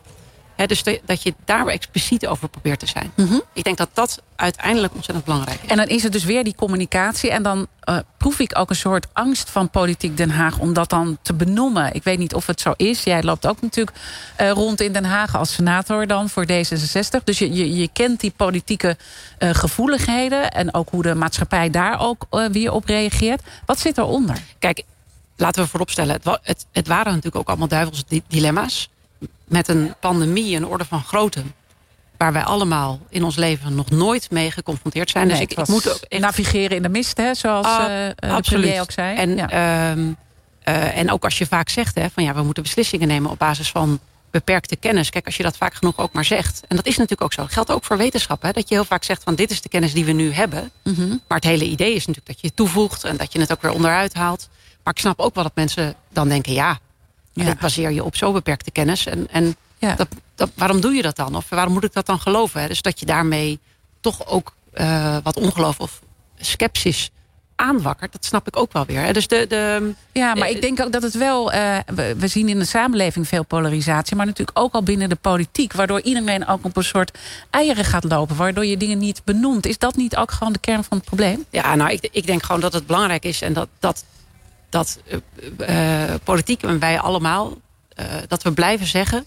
[0.56, 3.12] He, dus de, dat je daar expliciet over probeert te zijn.
[3.16, 3.42] Mm -hmm.
[3.54, 5.70] Ik denk dat dat uiteindelijk ontzettend belangrijk is.
[5.70, 7.32] En dan is het dus weer die communicatie.
[7.32, 10.60] En dan uh, proef ik ook een soort angst van politiek Den Haag...
[10.60, 11.94] om dat dan te benoemen.
[11.94, 13.04] Ik weet niet of het zo is.
[13.04, 13.98] Jij loopt ook natuurlijk
[14.42, 17.24] uh, rond in Den Haag als senator dan voor D66.
[17.24, 18.98] Dus je, je, je kent die politieke
[19.40, 20.52] uh, gevoeligheden...
[20.52, 23.42] en ook hoe de maatschappij daar ook weer op reageert.
[23.66, 24.38] Wat zit eronder?
[24.60, 24.84] Kijk,
[25.36, 26.14] laten we vooropstellen...
[26.14, 28.90] het, het, het waren natuurlijk ook allemaal duivels dilemma's
[29.48, 31.42] met een pandemie een orde van grootte.
[32.18, 35.28] waar wij allemaal in ons leven nog nooit mee geconfronteerd zijn.
[35.28, 38.80] dus ik, moet ook echt navigeren in de mist, hè, zoals Ah, eh, eh, absoluut.
[38.80, 39.18] ook zei.
[39.18, 39.50] En, Ja.
[39.50, 40.08] ehm,
[40.64, 43.40] eh, en ook als je vaak zegt hè, van ja, we moeten beslissingen nemen op
[43.40, 44.00] basis van
[44.32, 45.10] beperkte kennis.
[45.10, 46.62] Kijk, als je dat vaak genoeg ook maar zegt.
[46.68, 47.42] En dat is natuurlijk ook zo.
[47.42, 48.42] Dat geldt ook voor wetenschap.
[48.42, 50.72] Hè, dat je heel vaak zegt van dit is de kennis die we nu hebben.
[50.84, 51.08] Mhm.
[51.28, 53.04] Maar het hele idee is natuurlijk dat je het toevoegt.
[53.04, 54.50] En dat je het ook weer onderuit haalt.
[54.84, 56.80] Maar ik snap ook wel dat mensen dan denken ja,
[57.36, 57.52] maar Ja.
[57.52, 59.06] dit baseer je op zo beperkte kennis.
[59.06, 59.96] En, en Ja.
[59.96, 61.36] dat, dat, waarom doe je dat dan?
[61.36, 62.62] Of waarom moet ik dat dan geloven?
[62.62, 62.68] Hè?
[62.68, 63.60] Dus dat je daarmee
[64.02, 66.02] toch ook eh, wat ongeloof of
[66.40, 67.10] sceptisch
[67.58, 68.12] aanwakkert.
[68.12, 69.02] Dat snap ik ook wel weer.
[69.02, 69.14] Hè?
[69.14, 71.52] Dus de, de, Ja, maar Eh, ik denk ook dat het wel.
[71.52, 75.16] eh, we, we zien in de samenleving veel polarisatie, maar natuurlijk ook al binnen de
[75.16, 77.18] politiek, waardoor iedereen ook op een soort
[77.50, 79.66] eieren gaat lopen, waardoor je dingen niet benoemt.
[79.66, 81.46] Is dat niet ook gewoon de kern van het probleem?
[81.50, 84.04] Ja, nou, ik, ik denk gewoon dat het belangrijk is en dat, dat,
[84.76, 85.00] dat
[85.58, 87.54] eh, eh, politiek en wij allemaal,
[87.90, 89.26] eh, dat we blijven zeggen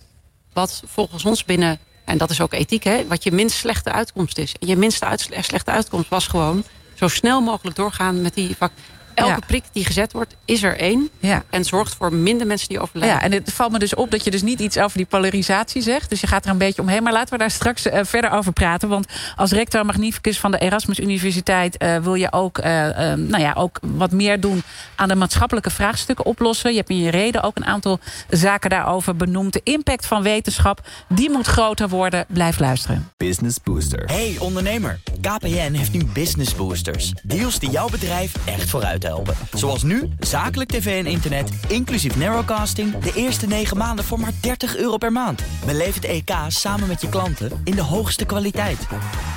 [0.53, 4.39] wat volgens ons binnen, en dat is ook ethiek, hè, wat je minst slechte uitkomst
[4.39, 4.55] is.
[4.61, 8.73] En je minste uit, slechte uitkomst was gewoon zo snel mogelijk doorgaan met die vak.
[9.19, 9.47] Elke Ja.
[9.47, 11.09] prik die gezet wordt, is er één.
[11.19, 11.43] Ja.
[11.51, 13.17] En zorgt voor minder mensen die overlijden.
[13.17, 15.83] Ja, en het valt me dus op dat je dus niet iets over die polarisatie
[15.83, 16.11] zegt.
[16.11, 17.03] Dus je gaat er een beetje omheen.
[17.03, 18.89] Maar laten we daar straks eh, verder over praten.
[18.89, 21.77] Want als rector magnificus van de Erasmus Universiteit...
[21.77, 24.63] eh, wil je ook, eh, eh, nou ja, ook wat meer doen
[24.97, 26.71] aan de maatschappelijke vraagstukken oplossen.
[26.71, 27.99] Je hebt in je reden ook een aantal
[28.31, 29.53] zaken daarover benoemd.
[29.53, 32.25] De impact van wetenschap, die moet groter worden.
[32.29, 33.11] Blijf luisteren.
[33.17, 34.03] Business Booster.
[34.07, 37.13] Hey ondernemer, KPN heeft nu Business Boosters.
[37.23, 39.35] Deals die jouw bedrijf echt vooruit helpen.
[39.53, 42.99] Zoals nu, zakelijk tv en internet, inclusief narrowcasting...
[42.99, 45.43] de eerste 9 maanden voor maar 30 euro per maand.
[45.65, 48.87] Beleef het EK samen met je klanten in de hoogste kwaliteit.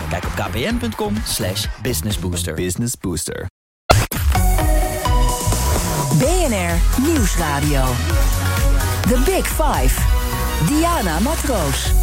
[0.10, 2.54] Kijk op kpn.com slash businessbooster.
[2.54, 3.48] Business Booster.
[6.18, 7.84] BNR Nieuwsradio.
[9.02, 10.02] The Big Five.
[10.68, 12.01] Diana Matroos.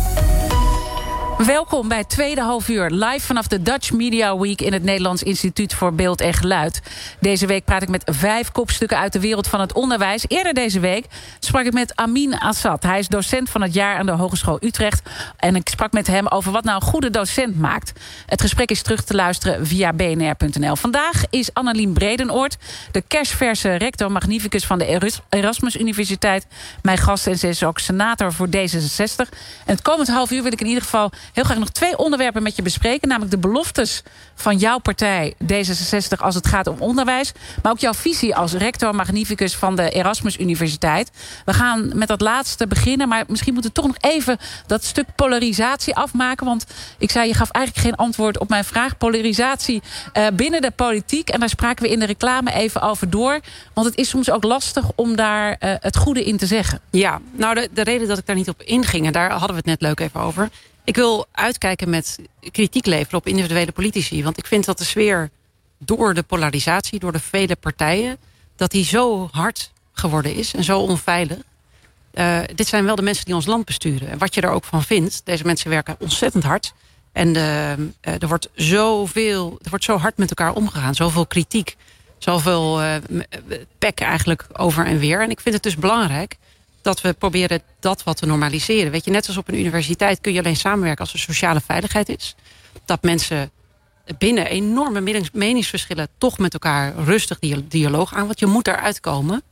[1.47, 5.23] Welkom bij het tweede half uur live vanaf de Dutch Media Week in het Nederlands
[5.23, 6.83] Instituut voor Beeld en Geluid.
[7.21, 10.25] Deze week praat ik met vijf kopstukken uit de wereld van het onderwijs.
[10.29, 11.07] Eerder deze week
[11.39, 12.83] sprak ik met Amin Assad.
[12.83, 15.03] Hij is docent van het jaar aan de Hogeschool Utrecht.
[15.37, 17.93] En ik sprak met hem over wat nou een goede docent maakt.
[18.27, 20.77] Het gesprek is terug te luisteren via bnr.nl.
[20.77, 22.57] Vandaag is Annelien Bredenoord,
[22.91, 26.47] de kerstverse rector magnificus van de Eras- Erasmus Universiteit,
[26.83, 29.29] mijn gast en ze is ook senator voor D66.
[29.65, 32.43] En het komend half uur wil ik in ieder geval heel graag nog twee onderwerpen
[32.43, 33.09] met je bespreken.
[33.09, 34.03] Namelijk de beloftes
[34.35, 37.33] van jouw partij D66 als het gaat om onderwijs.
[37.63, 41.11] Maar ook jouw visie als rector magnificus van de Erasmus Universiteit.
[41.45, 43.09] We gaan met dat laatste beginnen.
[43.09, 46.47] Maar misschien moeten we toch nog even dat stuk polarisatie afmaken.
[46.47, 46.67] Want
[46.99, 48.97] ik zei, je gaf eigenlijk geen antwoord op mijn vraag.
[48.97, 51.29] Polarisatie eh, binnen de politiek.
[51.29, 53.41] En daar spraken we in de reclame even over door.
[53.75, 56.81] Want het is soms ook lastig om daar eh, het goede in te zeggen.
[56.91, 59.57] Ja, nou de, de reden dat ik daar niet op inging, en daar hadden we
[59.57, 60.49] het net leuk even over.
[60.89, 62.19] Ik wil uitkijken met
[62.51, 64.23] kritiek leveren op individuele politici.
[64.23, 65.31] Want ik vind dat de sfeer
[65.79, 68.17] door de polarisatie, door de vele partijen,
[68.57, 71.39] dat die zo hard geworden is en zo onveilig.
[72.11, 74.09] Eh, dit zijn wel de mensen die ons land besturen.
[74.09, 76.73] En wat je er ook van vindt, deze mensen werken ontzettend hard.
[77.13, 80.95] En eh, eh, er wordt zoveel, er wordt zo hard met elkaar omgegaan.
[80.95, 81.77] Zoveel kritiek,
[82.19, 82.95] zoveel eh,
[83.79, 85.23] pek eigenlijk over en weer.
[85.23, 86.37] En ik vind het dus belangrijk
[86.89, 88.91] dat we proberen dat wat te normaliseren.
[88.91, 92.09] Weet je, net als op een universiteit kun je alleen samenwerken als er sociale veiligheid
[92.09, 92.35] is.
[92.85, 93.51] Dat mensen
[94.19, 98.27] binnen enorme menings- meningsverschillen toch met elkaar rustig dia- dialoog aan.
[98.27, 99.43] Want je moet daaruit komen.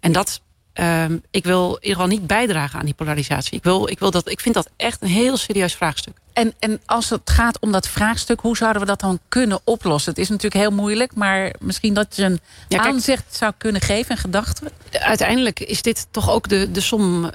[0.00, 0.40] En dat,
[0.72, 3.56] ehm, ik wil in ieder geval niet bijdragen aan die polarisatie.
[3.56, 6.14] Ik, wil, ik, wil dat, ik vind dat echt een heel serieus vraagstuk.
[6.32, 10.10] En, en als het gaat om dat vraagstuk, hoe zouden we dat dan kunnen oplossen?
[10.10, 13.80] Het is natuurlijk heel moeilijk, maar misschien dat je een Ja, kijk- aanzicht zou kunnen
[13.80, 14.70] geven, een gedachte.
[14.90, 17.30] uiteindelijk is dit toch ook de, de som.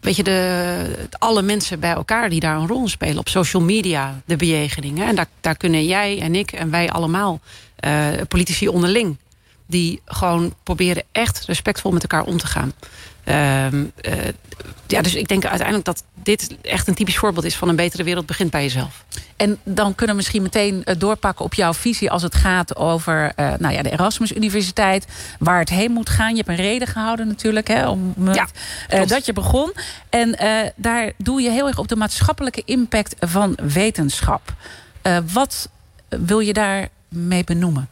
[0.00, 3.18] Weet je, de, alle mensen bij elkaar die daar een rol in spelen.
[3.18, 5.06] Op social media, de bejegeningen.
[5.06, 7.40] En daar, daar kunnen jij en ik en wij allemaal,
[7.76, 9.16] eh, politici onderling.
[9.66, 12.72] Die gewoon proberen echt respectvol met elkaar om te gaan.
[13.24, 14.12] Ehm, eh,
[14.86, 18.04] ja, dus ik denk uiteindelijk dat dit echt een typisch voorbeeld is van een betere
[18.04, 19.04] wereld begint bij jezelf.
[19.36, 23.32] En dan kunnen we misschien meteen eh, doorpakken op jouw visie als het gaat over
[23.36, 25.06] eh, nou ja, de Erasmus Universiteit.
[25.38, 26.30] Waar het heen moet gaan.
[26.30, 28.46] Je hebt een reden gehouden natuurlijk, hè, om, Ja,
[29.06, 29.72] dat je begon.
[30.08, 30.36] En
[30.76, 34.54] daar doe je heel erg op de maatschappelijke impact van wetenschap.
[35.32, 35.68] Wat
[36.08, 37.88] wil je daar mee benoemen?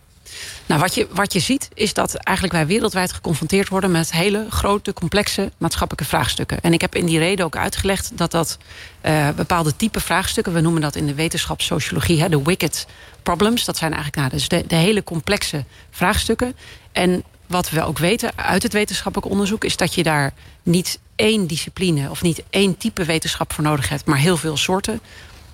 [0.66, 4.46] Nou, wat je, wat je ziet is dat eigenlijk wij wereldwijd geconfronteerd worden met hele
[4.50, 6.60] grote, complexe maatschappelijke vraagstukken.
[6.60, 8.58] En ik heb in die reden ook uitgelegd dat dat
[9.00, 12.86] eh, bepaalde type vraagstukken, we noemen dat in de wetenschap sociologie, hè, de wicked
[13.22, 16.56] problems, dat zijn eigenlijk nou, dus de, hele complexe vraagstukken.
[16.92, 21.46] En wat we ook weten uit het wetenschappelijk onderzoek is dat je daar niet één
[21.46, 25.00] discipline of niet één type wetenschap voor nodig hebt, maar heel veel soorten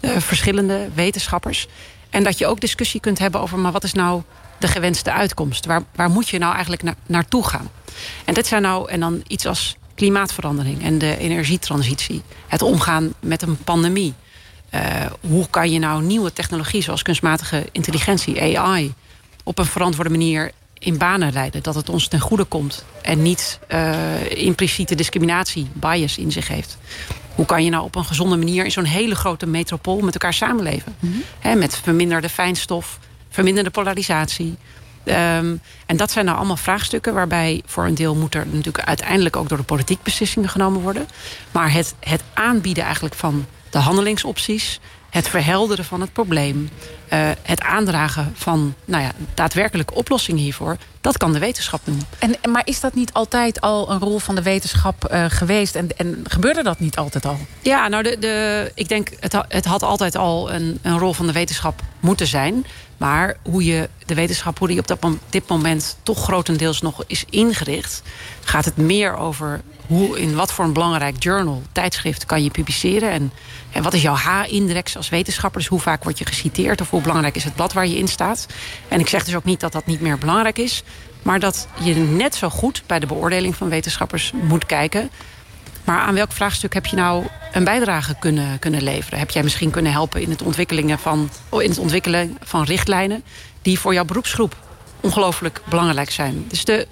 [0.01, 1.67] uh, verschillende wetenschappers.
[2.11, 4.23] En dat je ook discussie kunt hebben over, maar wat is nou
[4.59, 5.67] de gewenste uitkomst?
[5.67, 7.71] Waar, waar moet je nou eigenlijk na, naartoe gaan?
[8.25, 13.43] En dit zijn nou, en dan iets als klimaatverandering en de energietransitie, het omgaan met
[13.43, 14.15] een pandemie.
[14.75, 14.81] Uh,
[15.21, 18.95] hoe kan je nou nieuwe technologie zoals kunstmatige intelligentie, AI,
[19.45, 21.63] op een verantwoorde manier in banen leiden.
[21.63, 22.85] Dat het ons ten goede komt.
[23.03, 26.79] En niet uh, impliciete discriminatie, bias in zich heeft.
[27.35, 30.35] Hoe kan je nou op een gezonde manier in zo'n hele grote metropool met elkaar
[30.35, 30.97] samenleven?
[30.99, 31.59] Mm -hmm.
[31.59, 34.57] met verminderde fijnstof, verminderde polarisatie.
[35.05, 39.37] Um, en dat zijn nou allemaal vraagstukken waarbij voor een deel moet er natuurlijk uiteindelijk
[39.37, 41.09] ook door de politiek beslissingen genomen worden.
[41.53, 46.71] Maar het, het aanbieden eigenlijk van de handelingsopties het verhelderen van het probleem,
[47.13, 52.03] uh, het aandragen van nou ja, daadwerkelijke oplossingen hiervoor, dat kan de wetenschap doen.
[52.19, 55.75] En, maar is dat niet altijd al een rol van de wetenschap uh, geweest?
[55.75, 57.39] En, en gebeurde dat niet altijd al?
[57.63, 61.27] Ja, nou, de, de, ik denk het, het had altijd al een, een rol van
[61.27, 62.67] de wetenschap moeten zijn.
[62.99, 67.25] Maar hoe je de wetenschap, hoe die op dat, dit moment toch grotendeels nog is
[67.31, 68.03] ingericht,
[68.41, 73.11] gaat het meer over hoe, in wat voor een belangrijk journal, tijdschrift kan je publiceren.
[73.11, 73.33] En,
[73.73, 75.61] en wat is jouw H-index als wetenschapper?
[75.61, 78.09] Dus hoe vaak word je geciteerd of hoe belangrijk is het blad waar je in
[78.09, 78.47] staat?
[78.89, 80.83] En ik zeg dus ook niet dat dat niet meer belangrijk is.
[81.23, 85.11] Maar dat je net zo goed bij de beoordeling van wetenschappers moet kijken.
[85.89, 89.19] Maar aan welk vraagstuk heb je nou een bijdrage kunnen, kunnen leveren?
[89.19, 93.23] Heb jij misschien kunnen helpen in het, ontwikkelingen van, oh, in het ontwikkelen van richtlijnen
[93.63, 94.57] die voor jouw beroepsgroep
[95.01, 96.45] ongelooflijk belangrijk zijn?
[96.49, 96.87] Dus de,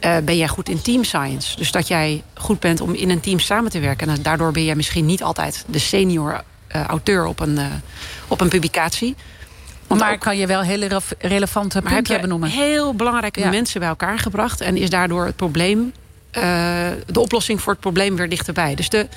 [0.00, 1.56] uh, ben jij goed in team science.
[1.56, 4.08] Dus dat jij goed bent om in een team samen te werken.
[4.08, 6.42] En daardoor ben jij misschien niet altijd de senior
[6.76, 7.64] uh, auteur op een, uh,
[8.28, 9.16] op een publicatie.
[9.86, 12.50] Want maar ook, kan je wel hele relevante maar punten benoemen.
[12.50, 13.48] Heel belangrijke ja.
[13.48, 14.60] mensen bij elkaar gebracht.
[14.60, 15.92] En is daardoor het probleem,
[17.06, 18.74] de oplossing voor het probleem weer dichterbij.
[18.74, 19.08] Dus de,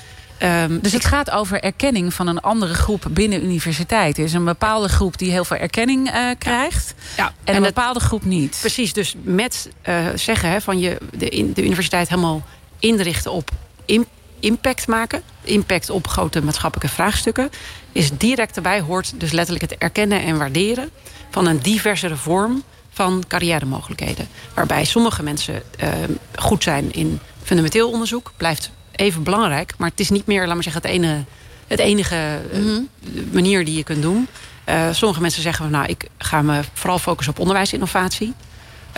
[0.42, 4.18] Um, dus het gaat over erkenning van een andere groep binnen universiteit.
[4.18, 6.94] Er is een bepaalde groep die heel veel erkenning uh, krijgt.
[7.16, 7.26] Ja.
[7.26, 8.56] En, en, een bepaalde groep niet.
[8.60, 12.42] Precies, dus met uh, zeggen hè, van je de, in, de universiteit helemaal
[12.78, 13.50] inrichten op
[13.84, 14.06] in,
[14.40, 15.22] impact maken.
[15.42, 17.50] Impact op grote maatschappelijke vraagstukken.
[17.92, 20.90] Is direct erbij hoort dus letterlijk het erkennen en waarderen
[21.30, 22.62] van een diversere vorm
[22.96, 24.28] van carrière mogelijkheden.
[24.54, 25.88] Waarbij sommige mensen uh,
[26.34, 29.74] goed zijn in fundamenteel onderzoek, blijft even belangrijk.
[29.78, 31.24] Maar het is niet meer, laat maar zeggen, het enige,
[31.66, 32.88] het enige mm -hmm.
[33.32, 34.28] manier die je kunt doen.
[34.68, 38.34] Uh, sommige mensen zeggen, van, nou, ik ga me vooral focussen op onderwijsinnovatie.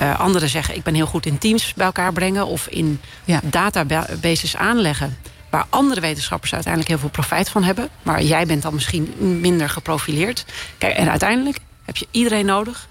[0.03, 2.47] Uh, anderen zeggen, ik ben heel goed in teams bij elkaar brengen...
[2.47, 3.41] of in ja.
[3.43, 5.17] databases aanleggen...
[5.51, 7.89] waar andere wetenschappers uiteindelijk heel veel profijt van hebben.
[8.03, 10.45] Maar jij bent dan misschien minder geprofileerd.
[10.79, 12.88] Kijk, en uiteindelijk heb je iedereen nodig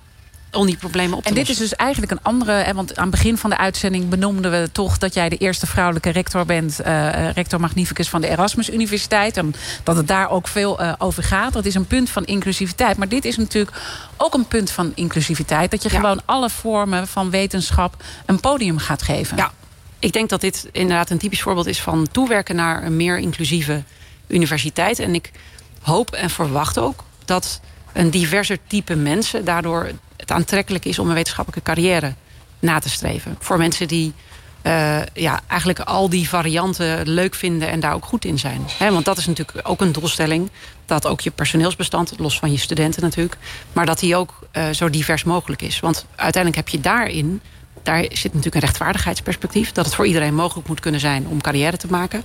[0.58, 2.52] om die problemen op te En dit is dus eigenlijk een andere...
[2.52, 4.98] Hè, want aan het begin van de uitzending benoemden we toch...
[4.98, 6.80] dat jij de eerste vrouwelijke rector bent.
[6.86, 9.38] Uh, rector magnificus van de Erasmus Universiteit.
[9.38, 11.54] En dat het daar ook veel uh, over gaat.
[11.54, 12.98] Dat is een punt van inclusiviteit.
[12.98, 13.78] Maar dit is natuurlijk
[14.18, 15.72] ook een punt van inclusiviteit.
[15.72, 16.00] Dat je ja.
[16.00, 19.38] gewoon alle vormen van wetenschap een podium gaat geven.
[19.38, 19.52] Ja,
[20.00, 21.82] ik denk dat dit inderdaad een typisch voorbeeld is...
[21.82, 23.84] van toewerken naar een meer inclusieve
[24.28, 25.00] universiteit.
[25.00, 25.32] En ik
[25.82, 27.60] hoop en verwacht ook dat
[27.94, 29.92] een diverser type mensen daardoor
[30.32, 32.14] aantrekkelijk is om een wetenschappelijke carrière
[32.60, 33.36] na te streven.
[33.40, 34.14] Voor mensen die
[34.64, 38.62] uh, ja, eigenlijk al die varianten leuk vinden en daar ook goed in zijn.
[38.80, 40.50] Want dat is natuurlijk ook een doelstelling.
[40.86, 43.38] Dat ook je personeelsbestand, los van je studenten natuurlijk...
[43.74, 45.80] maar dat die ook uh, zo divers mogelijk is.
[45.80, 47.42] Want uiteindelijk heb je daarin...
[47.84, 49.72] daar zit natuurlijk een rechtvaardigheidsperspectief...
[49.72, 52.24] dat het voor iedereen mogelijk moet kunnen zijn om carrière te maken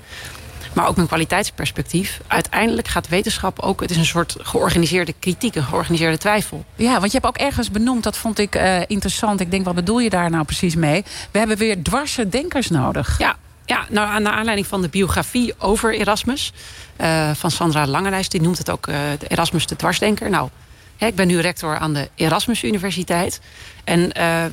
[0.74, 2.20] maar ook een kwaliteitsperspectief.
[2.26, 6.64] Uiteindelijk gaat wetenschap ook, het is een soort georganiseerde kritiek, een georganiseerde twijfel.
[6.76, 9.40] Ja, want je hebt ook ergens benoemd, dat vond ik uh, interessant.
[9.40, 11.04] Ik denk, wat bedoel je daar nou precies mee?
[11.30, 13.18] We hebben weer dwarse denkers nodig.
[13.18, 16.52] Ja, ja, nou, aan de aanleiding van de biografie over Erasmus
[17.00, 20.30] uh, van Sandra Langenijs, die noemt het ook uh, de Erasmus de dwarsdenker.
[20.30, 20.48] Nou,
[20.96, 23.40] hè, ik ben nu rector aan de Erasmus Universiteit.
[23.84, 24.44] En uh,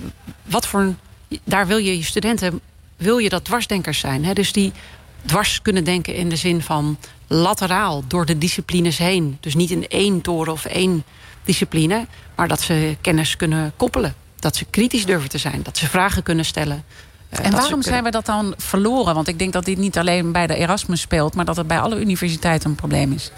[0.43, 0.97] wat voor een,
[1.43, 2.61] daar wil je je studenten,
[2.97, 4.25] wil je dat dwarsdenkers zijn.
[4.25, 4.33] Hè?
[4.33, 4.73] Dus die
[5.25, 9.37] dwars kunnen denken in de zin van lateraal door de disciplines heen.
[9.39, 11.03] Dus niet in één toren of één
[11.43, 14.15] discipline, maar dat ze kennis kunnen koppelen.
[14.39, 16.83] Dat ze kritisch durven te zijn, dat ze vragen kunnen stellen.
[17.33, 19.15] Uh, en waarom zijn we dat dan verloren?
[19.15, 21.79] Want ik denk dat dit niet alleen bij de Erasmus speelt, maar dat het bij
[21.79, 23.31] alle universiteiten een probleem is.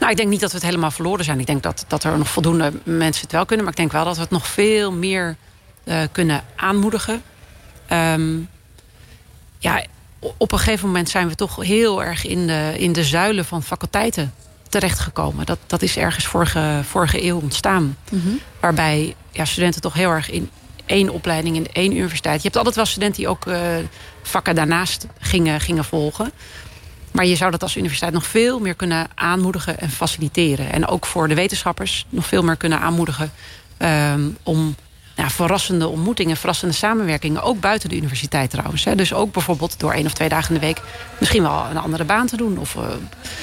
[0.00, 1.40] Nou, ik denk niet dat we het helemaal verloren zijn.
[1.40, 3.64] Ik denk dat, dat er nog voldoende mensen het wel kunnen.
[3.64, 5.36] Maar ik denk wel dat we het nog veel meer
[5.84, 7.22] uh, kunnen aanmoedigen.
[7.92, 8.48] Um,
[9.58, 9.84] ja,
[10.18, 13.62] op een gegeven moment zijn we toch heel erg in de, in de zuilen van
[13.62, 14.34] faculteiten
[14.68, 15.46] terechtgekomen.
[15.46, 17.96] Dat, dat is ergens vorige, vorige eeuw ontstaan.
[18.10, 18.40] Mm -hmm.
[18.60, 20.50] Waarbij ja, studenten toch heel erg in,
[20.86, 22.36] één opleiding in één universiteit.
[22.36, 23.58] Je hebt altijd wel studenten die ook uh,
[24.22, 26.32] vakken daarnaast gingen, gingen volgen.
[27.10, 30.72] Maar je zou dat als universiteit nog veel meer kunnen aanmoedigen en faciliteren.
[30.72, 33.32] En ook voor de wetenschappers nog veel meer kunnen aanmoedigen
[33.78, 34.74] um, om
[35.16, 37.42] ja, verrassende ontmoetingen, verrassende samenwerkingen.
[37.42, 38.84] Ook buiten de universiteit trouwens.
[38.84, 38.94] Hè.
[38.94, 40.80] Dus ook bijvoorbeeld door één of twee dagen in de week
[41.18, 42.58] misschien wel een andere baan te doen.
[42.58, 42.82] Of uh,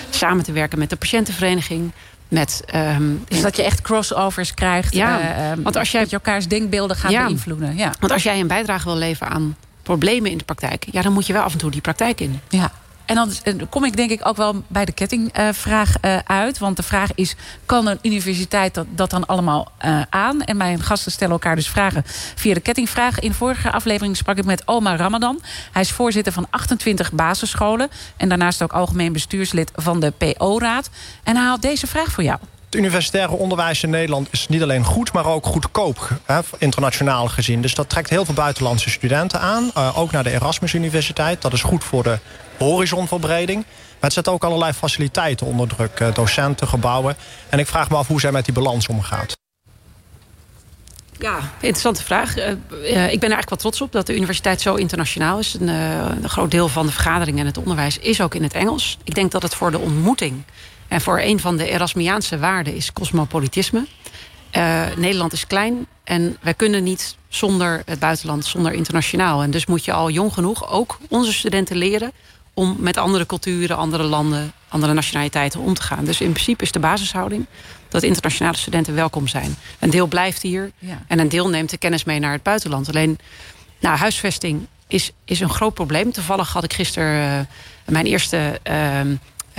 [0.09, 1.91] samen te werken met de patiëntenvereniging.
[2.27, 4.93] Met, um, dus dat je echt crossovers krijgt.
[4.93, 7.77] Ja, uh, want als jij, dat je elkaars denkbeelden gaat ja, beïnvloeden.
[7.77, 7.93] Ja.
[7.99, 10.85] Want als jij een bijdrage wil leveren aan problemen in de praktijk...
[10.91, 12.39] ja, dan moet je wel af en toe die praktijk in.
[12.49, 12.71] Ja.
[13.05, 13.31] En dan
[13.69, 16.57] kom ik denk ik ook wel bij de kettingvraag uh, uit.
[16.57, 17.35] Want de vraag is,
[17.65, 20.41] kan een universiteit dat, dan allemaal uh, aan?
[20.41, 22.03] En mijn gasten stellen elkaar dus vragen
[22.35, 23.19] via de kettingvraag.
[23.19, 25.41] In vorige aflevering sprak ik met Omar Ramadan.
[25.71, 27.89] Hij is voorzitter van 28 basisscholen.
[28.17, 30.89] En daarnaast ook algemeen bestuurslid van de PO-raad.
[31.23, 32.39] En hij had deze vraag voor jou.
[32.65, 35.13] Het universitaire onderwijs in Nederland is niet alleen goed...
[35.13, 37.61] maar ook goedkoop, hè, internationaal gezien.
[37.61, 39.71] Dus dat trekt heel veel buitenlandse studenten aan.
[39.95, 41.41] Ook naar de Erasmus Universiteit.
[41.41, 42.19] Dat is goed voor de
[42.57, 43.65] horizonverbreding.
[43.65, 45.99] Maar het zet ook allerlei faciliteiten onder druk.
[45.99, 47.15] Uh, docenten, gebouwen.
[47.49, 49.37] En ik vraag me af hoe zij met die balans omgaat.
[51.19, 52.37] Ja, interessante vraag.
[52.37, 55.53] Uh, ik ben er eigenlijk wel trots op dat de universiteit zo internationaal is.
[55.53, 58.97] Een, een groot deel van de vergaderingen en het onderwijs is ook in het Engels.
[59.03, 60.43] Ik denk dat het voor de ontmoeting
[60.87, 63.85] en voor een van de Erasmiaanse waarden is cosmopolitisme.
[64.95, 69.43] Nederland is klein en wij kunnen niet zonder het buitenland, zonder internationaal.
[69.43, 72.11] En dus moet je al jong genoeg ook onze studenten leren
[72.53, 76.05] om met andere culturen, andere landen, andere nationaliteiten om te gaan.
[76.05, 77.45] Dus in principe is de basishouding
[77.89, 79.55] dat internationale studenten welkom zijn.
[79.79, 81.01] Een deel blijft hier ja.
[81.07, 82.87] en een deel neemt de kennis mee naar het buitenland.
[82.87, 83.17] Alleen
[83.79, 86.11] nou, huisvesting is, is een groot probleem.
[86.11, 89.13] Toevallig had ik gisteren uh, mijn eerste uh, uh,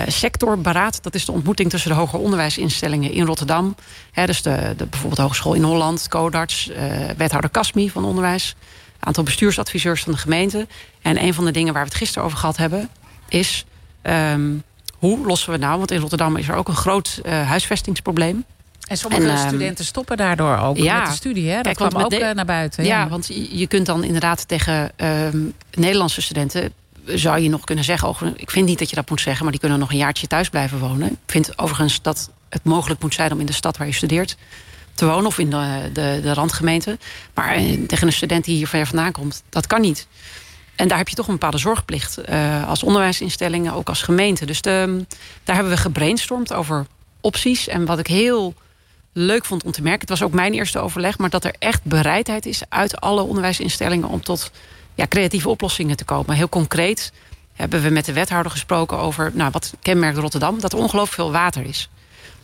[0.07, 1.02] sectorberaad.
[1.02, 3.76] Dat is de ontmoeting tussen de hoger onderwijsinstellingen in Rotterdam.
[4.24, 6.76] dus de, de, bijvoorbeeld Hogeschool in Holland, Codarts, uh,
[7.16, 8.54] wethouder Casmi van Onderwijs.
[9.00, 10.66] Een aantal bestuursadviseurs van de gemeente.
[11.05, 12.88] En een van de dingen waar we het gisteren over gehad hebben...
[13.29, 13.64] is
[14.03, 14.62] um,
[14.99, 15.79] hoe lossen we nou...
[15.79, 18.45] want in Rotterdam is er ook een groot uh, huisvestingsprobleem.
[18.88, 21.49] En sommige en, studenten stoppen daardoor ook ja, met de studie.
[21.49, 21.55] Hè?
[21.55, 22.85] Dat kijk, kwam ook de, naar buiten.
[22.85, 26.73] Ja, ja, want je kunt dan inderdaad tegen um, Nederlandse studenten
[27.07, 28.35] zou je nog kunnen zeggen...
[28.37, 29.43] ik vind niet dat je dat moet zeggen...
[29.43, 31.11] maar die kunnen nog een jaartje thuis blijven wonen.
[31.11, 33.33] Ik vind overigens dat het mogelijk moet zijn...
[33.33, 34.37] om in de stad waar je studeert
[34.95, 35.27] te wonen...
[35.27, 36.99] of in de, de, de randgemeente.
[37.35, 39.43] Maar eh, tegen een student die hier ver vandaan komt...
[39.49, 40.07] dat kan niet.
[40.77, 42.19] En daar heb je toch een bepaalde zorgplicht.
[42.29, 44.47] Uh, als onderwijsinstellingen, ook als gemeente.
[44.47, 45.05] Dus de,
[45.45, 46.87] daar hebben we gebrainstormd over
[47.21, 47.69] opties.
[47.69, 48.55] En wat ik heel
[49.13, 50.01] leuk vond om te merken...
[50.01, 51.19] het was ook mijn eerste overleg...
[51.19, 54.09] maar dat er echt bereidheid is uit alle onderwijsinstellingen...
[54.09, 54.51] om tot
[54.95, 56.37] ja, creatieve oplossingen te komen.
[56.37, 57.13] Heel concreet
[57.53, 59.31] hebben we met de wethouder gesproken over...
[59.35, 60.61] Nou, wat kenmerkt Rotterdam?
[60.61, 61.89] Dat er ongelooflijk veel water is.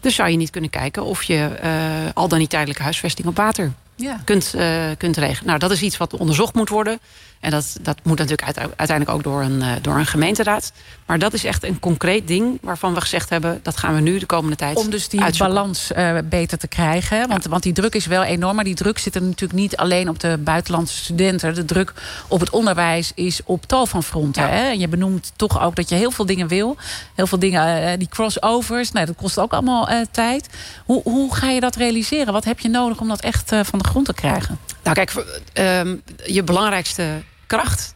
[0.01, 3.37] Dus zou je niet kunnen kijken of je uh, al dan niet tijdelijke huisvesting op
[3.37, 4.21] water ja.
[4.25, 5.47] kunt, uh, kunt regelen.
[5.47, 6.99] Nou, dat is iets wat onderzocht moet worden.
[7.41, 10.73] En dat, dat moet natuurlijk uiteindelijk ook door een, uh, door een gemeenteraad.
[11.07, 13.61] Maar dat is echt een concreet ding waarvan we gezegd hebben...
[13.63, 15.55] dat gaan we nu de komende tijd Om dus die uitzoeken.
[15.55, 17.29] balans uh, beter te krijgen.
[17.29, 17.51] Want, ja.
[17.51, 18.55] want die druk is wel enorm.
[18.55, 21.55] Maar die druk zit er natuurlijk niet alleen op de buitenlandse studenten.
[21.55, 21.93] De druk
[22.29, 24.43] op het onderwijs is op tal van fronten.
[24.43, 24.49] Ja.
[24.49, 24.69] Hè?
[24.69, 26.77] En je benoemt toch ook dat je heel veel dingen wil.
[27.15, 28.93] Heel veel dingen, uh, die crossovers.
[28.93, 30.49] Nou, dat kost ook allemaal tijd.
[30.85, 32.33] Hoe, hoe ga je dat realiseren?
[32.33, 34.59] Wat heb je nodig om dat echt van de grond te krijgen?
[34.83, 35.13] Nou kijk,
[35.55, 37.95] um, je belangrijkste kracht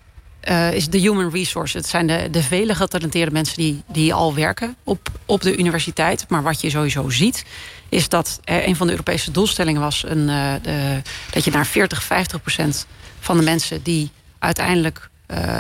[0.48, 1.76] uh, is de human resource.
[1.76, 6.24] Het zijn de, de vele getalenteerde mensen die, die al werken op, op de universiteit.
[6.28, 7.44] Maar wat je sowieso ziet,
[7.88, 10.04] is dat een van de Europese doelstellingen was...
[10.06, 12.86] Een, uh, de, dat je naar 40, 50 procent
[13.20, 15.08] van de mensen die uiteindelijk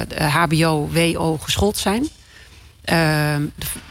[0.08, 2.08] de HBO, WO geschoold zijn...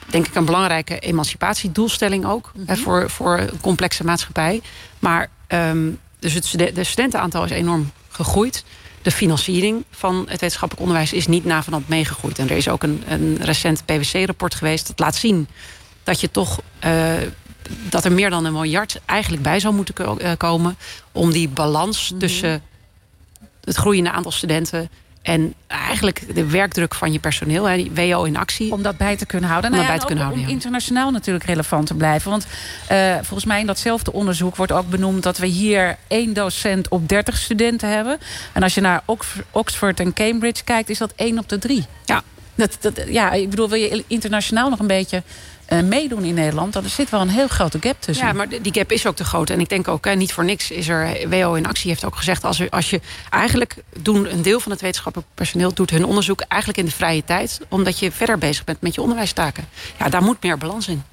[0.09, 2.51] denk ik een belangrijke emancipatiedoelstelling ook...
[2.55, 2.77] Mm -hmm.
[2.77, 4.61] voor, voor een complexe maatschappij.
[4.99, 8.63] Maar um, dus het de studentenaantal is enorm gegroeid
[9.03, 12.39] de financiering van het wetenschappelijk onderwijs is niet navenant meegegroeid.
[12.39, 15.47] En er is ook een, een recent PwC-rapport geweest dat laat zien
[16.03, 16.61] dat je toch.
[16.85, 17.13] Uh,
[17.89, 20.77] dat er meer dan een miljard eigenlijk bij zou moeten komen
[21.11, 22.19] om die balans -hmm.
[22.19, 22.61] tussen
[23.63, 24.89] het groeiende aantal studenten
[25.23, 28.71] en eigenlijk de werkdruk van je personeel, hè, WO in actie.
[28.71, 29.71] Om dat bij te kunnen houden.
[29.71, 30.51] Om nou ja, bij te kunnen om, houden.
[30.51, 32.31] Om internationaal natuurlijk relevant te blijven.
[32.31, 32.45] Want
[32.91, 35.23] uh, volgens mij in datzelfde onderzoek wordt ook benoemd...
[35.23, 38.19] dat we hier één docent op 30 studenten hebben.
[38.53, 39.03] En als je naar
[39.51, 41.85] Oxford en Cambridge kijkt, is dat één op de drie.
[42.05, 42.23] Ja.
[42.55, 45.23] Dat, dat, ja, ik bedoel, wil je internationaal nog een beetje
[45.69, 46.73] uh, meedoen in Nederland...
[46.73, 48.27] dan zit wel een heel grote gap tussen.
[48.27, 49.49] Ja, maar die gap is ook te groot.
[49.49, 51.29] En ik denk ook, hè, niet voor niks is er...
[51.29, 52.43] WO in actie heeft ook gezegd...
[52.43, 55.73] als, als je eigenlijk doen een deel van het wetenschappelijk personeel...
[55.73, 57.59] doet hun onderzoek eigenlijk in de vrije tijd...
[57.69, 59.65] omdat je verder bezig bent met je onderwijstaken.
[59.99, 61.03] Ja, daar moet meer balans in.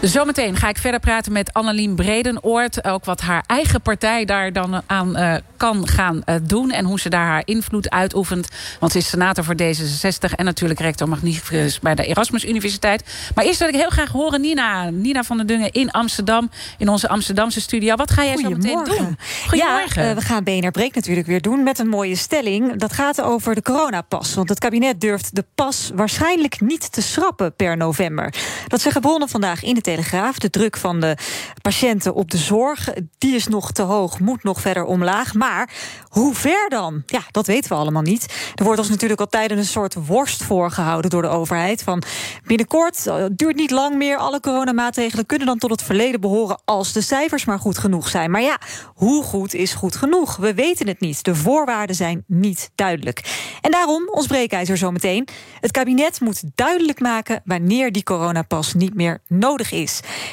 [0.00, 2.84] Zometeen ga ik verder praten met Annelien Bredenoord.
[2.84, 6.70] Ook wat haar eigen partij daar dan aan uh, kan gaan uh, doen.
[6.70, 8.48] En hoe ze daar haar invloed uitoefent.
[8.80, 13.04] Want ze is senator voor D66 en natuurlijk rector magnificus bij de Erasmus Universiteit.
[13.34, 14.90] Maar eerst wil ik heel graag horen Nina.
[14.90, 16.50] Nina van der Dungen in Amsterdam.
[16.78, 17.94] In onze Amsterdamse studio.
[17.94, 19.16] Wat ga jij zo meteen doen?
[19.48, 19.96] Goedemorgen.
[19.96, 22.76] Ja, uh, we gaan BNR Breek natuurlijk weer doen met een mooie stelling.
[22.76, 24.34] Dat gaat over de coronapas.
[24.34, 28.34] Want het kabinet durft de pas waarschijnlijk niet te schrappen per november.
[28.66, 30.38] Dat zeggen bronnen vandaag in de Telegraaf.
[30.38, 31.16] De druk van de
[31.62, 35.34] patiënten op de zorg, die is nog te hoog, moet nog verder omlaag.
[35.34, 35.70] Maar
[36.08, 37.02] hoe ver dan?
[37.06, 38.52] Ja, dat weten we allemaal niet.
[38.54, 41.82] Er wordt ons natuurlijk al tijden een soort worst voorgehouden door de overheid.
[41.82, 42.02] Van
[42.44, 46.92] binnenkort, eh, duurt niet lang meer, alle coronamaatregelen kunnen dan tot het verleden behoren als
[46.92, 48.30] de cijfers maar goed genoeg zijn.
[48.30, 48.58] Maar ja,
[48.94, 50.36] hoe goed is goed genoeg?
[50.36, 51.24] We weten het niet.
[51.24, 53.44] De voorwaarden zijn niet duidelijk.
[53.60, 55.28] En daarom ons breekijzer zometeen.
[55.60, 59.75] Het kabinet moet duidelijk maken wanneer die coronapas niet meer nodig is.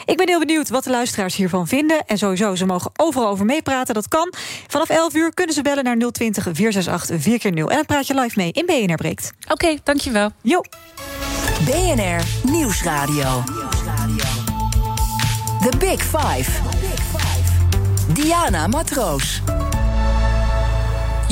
[0.06, 2.06] Ik ben heel benieuwd wat de luisteraars hiervan vinden.
[2.06, 3.94] En sowieso, ze mogen overal over meepraten.
[3.94, 4.34] Dat kan.
[4.68, 7.48] Vanaf 11 uur kunnen ze bellen naar 020 468 4x0.
[7.54, 9.34] En dan praat je live mee in BNR Breekt.
[9.42, 10.32] Oké, okay, dankjewel.
[10.42, 10.62] Jo.
[11.66, 13.44] BNR Nieuwsradio.
[15.62, 16.52] The Big Five.
[18.14, 19.42] Diana Matroos.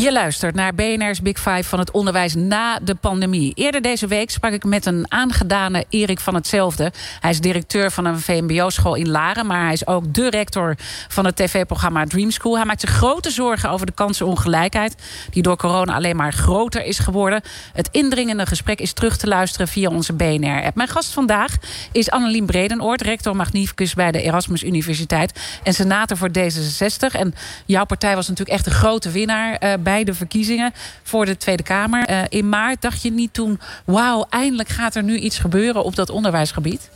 [0.02, 3.54] Je luistert naar BNR's Big Five van het onderwijs na de pandemie.
[3.56, 6.92] Eerder deze week sprak ik met een aangedane Erik van Hetzelfde.
[7.20, 9.46] Hij is directeur van een VMBO-school in Laren...
[9.46, 10.76] maar hij is ook de rector
[11.08, 12.56] van het tv-programma Dream School.
[12.56, 14.96] Hij maakt zich grote zorgen over de kansenongelijkheid...
[15.30, 17.42] die door corona alleen maar groter is geworden.
[17.74, 20.76] Het indringende gesprek is terug te luisteren via onze BNR-app.
[20.76, 21.56] Mijn gast vandaag
[21.92, 23.02] is Annelien Bredenoord...
[23.02, 25.60] rector magnificus bij de Erasmus Universiteit...
[25.64, 27.16] en senator voor D66.
[27.16, 27.34] En
[27.66, 29.64] jouw partij was natuurlijk echt een grote winnaar...
[29.64, 30.74] Uh, bij de verkiezingen
[31.04, 32.10] voor de Tweede Kamer.
[32.10, 33.60] Uh, in maart dacht je niet toen...
[33.86, 36.90] wauw, eindelijk gaat er nu iets gebeuren op dat onderwijsgebied?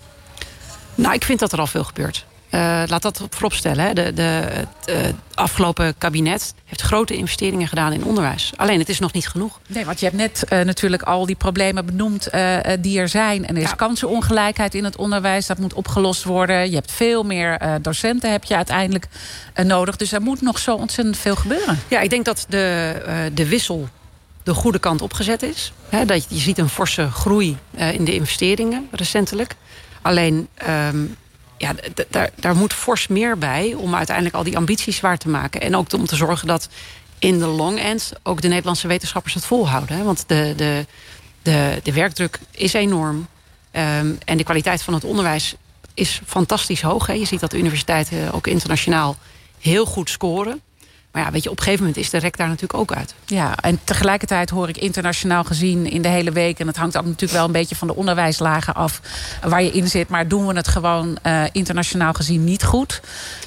[0.96, 2.26] Nou, ik vind dat er al veel gebeurt.
[2.52, 3.86] Uh, laat dat vooropstellen.
[3.86, 3.94] Hè.
[3.94, 4.96] De, de, het uh,
[5.34, 8.52] afgelopen kabinet heeft grote investeringen gedaan in onderwijs.
[8.56, 9.60] Alleen het is nog niet genoeg.
[9.68, 12.30] Nee, want je hebt net uh, natuurlijk al die problemen benoemd
[12.80, 13.48] die er zijn.
[13.48, 13.76] En er is ja.
[13.76, 15.46] kansenongelijkheid in het onderwijs.
[15.46, 16.70] Dat moet opgelost worden.
[16.70, 19.08] Je hebt veel meer docenten heb je uiteindelijk
[19.64, 19.96] nodig.
[19.96, 21.80] Dus er moet nog zo ontzettend veel gebeuren.
[21.88, 23.90] Ja, ik denk dat de, de wissel
[24.44, 25.74] de goede kant opgezet is.
[25.90, 27.58] He, dat je, je ziet een forse groei
[27.92, 29.56] in de investeringen recentelijk.
[30.02, 30.48] Alleen...
[30.94, 31.16] Um,
[31.58, 31.76] ja,
[32.36, 35.62] daar, moet fors meer bij om uiteindelijk al die ambities waar te maken.
[35.62, 36.70] En ook om te zorgen dat
[37.20, 39.98] in de long end ook de Nederlandse wetenschappers het volhouden.
[39.98, 40.04] Hè?
[40.04, 40.86] Want de, de,
[41.42, 43.28] de, de werkdruk is enorm.
[43.72, 45.56] Um, en de kwaliteit van het onderwijs
[45.94, 47.08] is fantastisch hoog.
[47.08, 47.14] Hè?
[47.14, 49.18] Je ziet dat de universiteiten ook internationaal
[49.60, 50.62] heel goed scoren.
[51.16, 53.14] Maar ja, weet je, op een gegeven moment is de rek daar natuurlijk ook uit.
[53.26, 56.60] Ja, en tegelijkertijd hoor ik internationaal gezien in de hele week...
[56.60, 59.02] en het hangt ook natuurlijk wel een beetje van de onderwijslagen af...
[59.42, 63.02] waar je in zit, maar doen we het gewoon uh, internationaal gezien niet goed.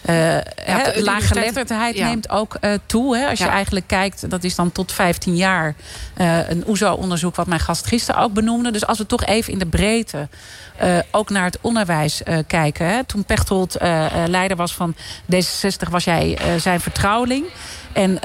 [0.07, 2.07] Uh, ja, laaggeletterdheid ja.
[2.07, 3.17] neemt ook uh, toe.
[3.17, 3.29] Hè?
[3.29, 3.45] Als ja.
[3.45, 5.75] je eigenlijk kijkt, dat is dan tot 15 jaar...
[6.49, 8.71] een OESO-onderzoek wat mijn gast gisteren ook benoemde.
[8.71, 10.29] Dus als we toch even in de breedte...
[10.83, 12.87] Uh, ook naar het onderwijs uh, kijken.
[12.87, 13.05] Hè.
[13.05, 14.95] Toen Pechtold uh, leider was van
[15.35, 17.47] D66 was jij zijn vertrouweling.
[17.93, 18.21] En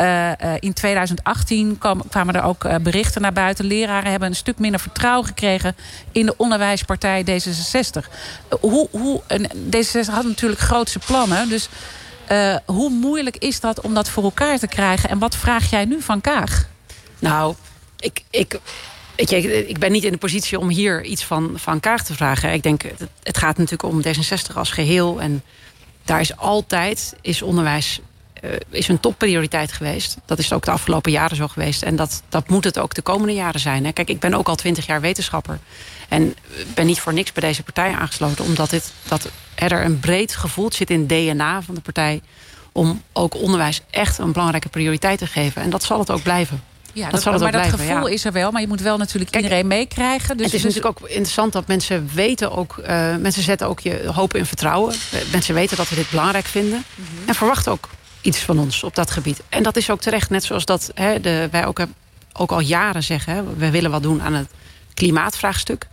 [0.59, 3.65] in 2018 kwam, kwamen er ook berichten naar buiten.
[3.65, 5.75] Leraren hebben een stuk minder vertrouwen gekregen...
[6.11, 8.09] in de onderwijspartij D66.
[8.61, 9.21] hoe, hoe,
[9.71, 11.49] D66 had natuurlijk grootse plannen.
[11.49, 11.69] Dus
[12.65, 15.09] hoe moeilijk is dat om dat voor elkaar te krijgen?
[15.09, 16.67] En wat vraag jij nu van Kaag?
[17.19, 17.55] Nou,
[17.99, 18.23] ik...
[18.29, 18.59] ik
[19.15, 22.13] Weet je, ik ben niet in de positie om hier iets van, van Kaag te
[22.13, 22.53] vragen.
[22.53, 22.83] Ik denk,
[23.23, 25.21] het gaat natuurlijk om D66 als geheel.
[25.21, 25.43] En
[26.03, 27.99] daar is altijd, is onderwijs
[28.69, 30.17] is een topprioriteit geweest.
[30.25, 31.81] Dat is ook de afgelopen jaren zo geweest.
[31.81, 33.85] En dat, dat moet het ook de komende jaren zijn.
[33.85, 33.91] Hè.
[33.91, 35.59] Kijk, ik ben ook al twintig jaar wetenschapper.
[36.09, 36.35] En
[36.73, 38.45] ben niet voor niks bij deze partij aangesloten.
[38.45, 42.21] Omdat dit, dat er een breed gevoel zit in het DNA van de partij...
[42.71, 45.61] om ook onderwijs echt een belangrijke prioriteit te geven.
[45.61, 46.63] En dat zal het ook blijven.
[46.93, 48.13] Ja, dat, dat maar dat blijven, gevoel ja.
[48.13, 48.51] is er wel.
[48.51, 50.37] Maar je moet wel natuurlijk Kijk, iedereen meekrijgen.
[50.37, 50.73] Dus het is dus...
[50.73, 52.77] natuurlijk ook interessant dat mensen weten ook...
[52.77, 54.95] Uh, mensen zetten ook je hoop in vertrouwen.
[55.31, 56.85] Mensen weten dat we dit belangrijk vinden.
[56.95, 57.27] Mm -hmm.
[57.27, 57.89] En verwachten ook
[58.23, 59.41] iets van ons op dat gebied.
[59.49, 60.29] En dat is ook terecht.
[60.29, 61.85] Net zoals dat hè, de, wij ook,
[62.33, 63.33] ook al jaren zeggen...
[63.33, 64.49] Hè, we willen wat doen aan het
[64.93, 65.87] klimaatvraagstuk.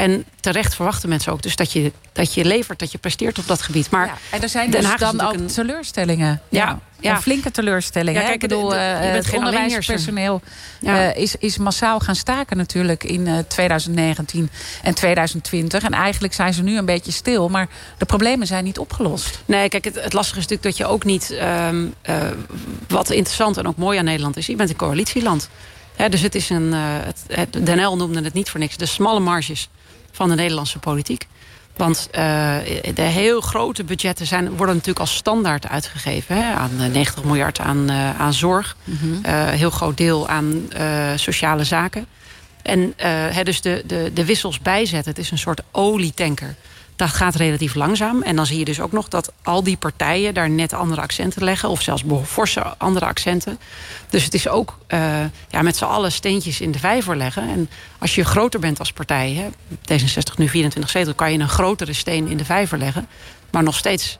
[0.00, 3.46] En terecht verwachten mensen ook dus dat je, dat je levert, dat je presteert op
[3.46, 3.90] dat gebied.
[3.90, 5.46] Maar ja, en er zijn dus dan ook een...
[5.46, 6.40] teleurstellingen.
[6.48, 6.78] Ja, ja.
[7.00, 7.14] ja.
[7.14, 8.20] Een flinke teleurstellingen.
[8.20, 10.40] Ja, kijk, ik bedoel, de, de, uh, het onderwijspersoneel
[10.80, 14.50] uh, is, is massaal gaan staken natuurlijk in uh, 2019
[14.82, 15.82] en 2020.
[15.82, 17.48] En eigenlijk zijn ze nu een beetje stil.
[17.48, 19.42] Maar de problemen zijn niet opgelost.
[19.44, 21.38] Nee, kijk, het, het lastige is natuurlijk dat je ook niet...
[21.68, 21.94] Um,
[22.88, 24.46] wat interessant en ook mooi aan Nederland is...
[24.46, 25.48] je bent een coalitieland.
[25.96, 26.72] He, dus het is een...
[26.72, 28.76] het, het, Den L noemde het niet voor niks.
[28.76, 29.68] De smalle marges
[30.10, 31.26] van de Nederlandse politiek.
[31.76, 32.18] Want uh,
[32.94, 36.36] de heel grote budgetten zijn, worden natuurlijk als standaard uitgegeven.
[36.36, 38.76] Hè, aan 90 miljard aan, uh, aan zorg.
[38.84, 39.20] Mm -hmm.
[39.26, 40.68] uh, heel groot deel aan
[41.14, 42.06] sociale zaken.
[42.62, 45.10] En hè, dus de, de, de wissels bijzetten.
[45.10, 46.54] Het is een soort olietanker.
[47.00, 48.22] Dat gaat relatief langzaam.
[48.22, 51.44] En dan zie je dus ook nog dat al die partijen daar net andere accenten
[51.44, 51.68] leggen.
[51.68, 53.58] Of zelfs forse andere accenten.
[54.10, 57.48] Dus het is ook uh, ja, met z'n allen steentjes in de vijver leggen.
[57.48, 59.48] En als je groter bent als partij, hè,
[59.92, 61.14] D66 nu 24 zetel...
[61.14, 63.06] kan je een grotere steen in de vijver leggen.
[63.50, 64.18] Maar nog steeds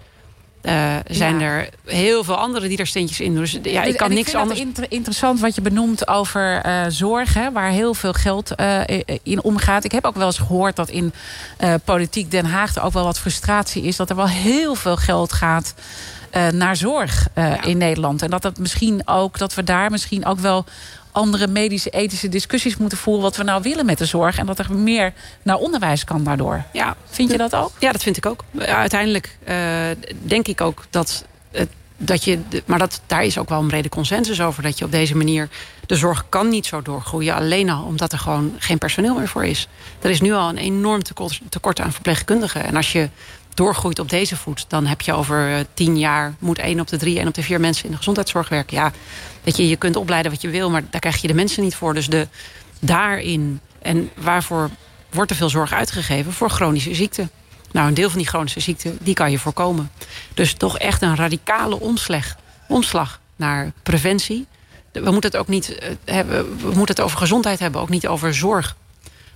[0.63, 1.47] uh, zijn ja.
[1.47, 3.43] er heel veel anderen die er steentjes in doen.
[3.43, 4.59] Dus ja, ik kan niks anders.
[4.59, 8.81] Het inter interessant wat je benoemt over uh, zorg, hè, waar heel veel geld uh,
[9.23, 9.85] in omgaat.
[9.85, 11.13] Ik heb ook wel eens gehoord dat in
[11.85, 13.97] politiek Den Haag er ook wel wat frustratie is.
[13.97, 15.75] Dat er wel heel veel geld gaat
[16.51, 17.63] naar zorg ja.
[17.63, 18.23] in Nederland.
[18.23, 20.65] En dat dat misschien ook, dat we daar misschien ook wel
[21.13, 23.23] andere medische, ethische discussies moeten voeren...
[23.23, 24.39] wat we nou willen met de zorg.
[24.39, 26.65] En dat er meer naar onderwijs kan daardoor.
[26.73, 26.97] Ja.
[27.11, 27.73] Vind je dat ook?
[27.79, 28.45] Ja, dat vind ik ook.
[28.59, 29.57] Uiteindelijk uh,
[30.23, 31.25] denk ik ook dat...
[32.03, 34.63] Dat je, maar dat, daar is ook wel een brede consensus over.
[34.63, 35.49] Dat je op deze manier...
[35.87, 37.35] De zorg kan niet zo doorgroeien.
[37.35, 39.69] Alleen al omdat er gewoon geen personeel meer voor is.
[40.01, 42.65] Er is nu al een enorm tekort, tekort aan verpleegkundigen.
[42.65, 43.09] En als je
[43.61, 44.65] doorgroeit op deze voet...
[44.69, 46.35] dan heb je over tien jaar...
[46.39, 48.77] moet één op de drie, één op de vier mensen in de gezondheidszorg werken.
[48.77, 48.93] Ja,
[49.43, 50.71] dat je, je kunt opleiden wat je wil...
[50.71, 51.95] maar daar krijg je de mensen niet voor.
[51.95, 52.29] Dus de,
[52.79, 53.61] daarin...
[53.83, 54.71] en waarvoor
[55.11, 56.33] wordt er veel zorg uitgegeven?
[56.33, 57.31] Voor chronische ziekten.
[57.73, 59.91] Nou, een deel van die chronische ziekten, die kan je voorkomen.
[60.35, 62.37] Dus toch echt een radicale omslag,
[62.69, 64.47] omslag naar preventie.
[64.93, 68.35] We moeten het ook niet hebben, we moeten het over gezondheid hebben, ook niet over
[68.35, 68.77] zorg.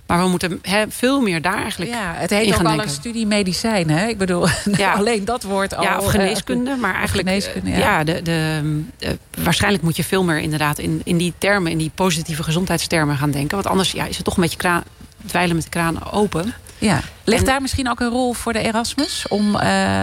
[0.05, 3.27] Maar we moeten he, veel meer daar eigenlijk Ja, het heet ook al een studie
[3.27, 3.89] medicijn.
[3.89, 4.07] Hè?
[4.07, 4.47] Ik bedoel,
[4.77, 4.93] ja.
[4.93, 5.83] alleen dat woord al...
[5.83, 6.71] Ja, of geneeskunde.
[6.71, 7.77] Uh, maar eigenlijk, geneeskunde, ja.
[7.77, 8.61] ja de, de,
[8.97, 11.71] de, waarschijnlijk moet je veel meer inderdaad in, in die termen...
[11.71, 13.55] in die positieve gezondheidstermen gaan denken.
[13.55, 14.83] Want anders ja, is het toch een beetje kraan,
[15.25, 16.53] dweilen met de kraan open.
[16.77, 17.01] Ja.
[17.23, 19.25] Ligt daar misschien ook een rol voor de Erasmus?
[19.27, 19.61] Om, uh...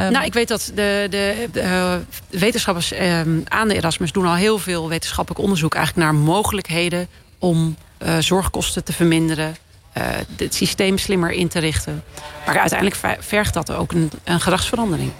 [0.09, 1.95] Nou, ik weet dat de, de, de uh,
[2.41, 4.13] wetenschappers uh, aan de Erasmus...
[4.13, 5.75] doen al heel veel wetenschappelijk onderzoek...
[5.75, 7.77] eigenlijk naar mogelijkheden om
[8.19, 9.57] zorgkosten te verminderen...
[9.99, 10.05] Uh,
[10.37, 12.05] het systeem slimmer in te richten.
[12.47, 15.13] Maar uiteindelijk vergt dat ook een, een gedragsverandering.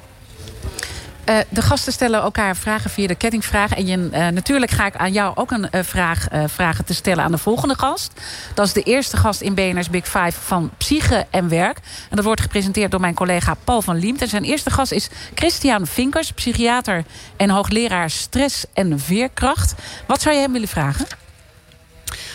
[1.29, 3.73] Uh, de gasten stellen elkaar vragen via de kettingvraag.
[3.73, 7.31] En je, uh, natuurlijk ga ik aan jou ook een vraag vragen te stellen aan
[7.31, 8.21] de volgende gast.
[8.55, 11.77] Dat is de eerste gast in BNR's Big Five van Psyche en Werk.
[12.11, 14.23] En dat wordt gepresenteerd door mijn collega Paul van Liemt.
[14.23, 17.05] En zijn eerste gast is Christian Vinkers, psychiater
[17.37, 19.75] en hoogleraar stress en veerkracht.
[20.07, 21.07] Wat zou je hem willen vragen?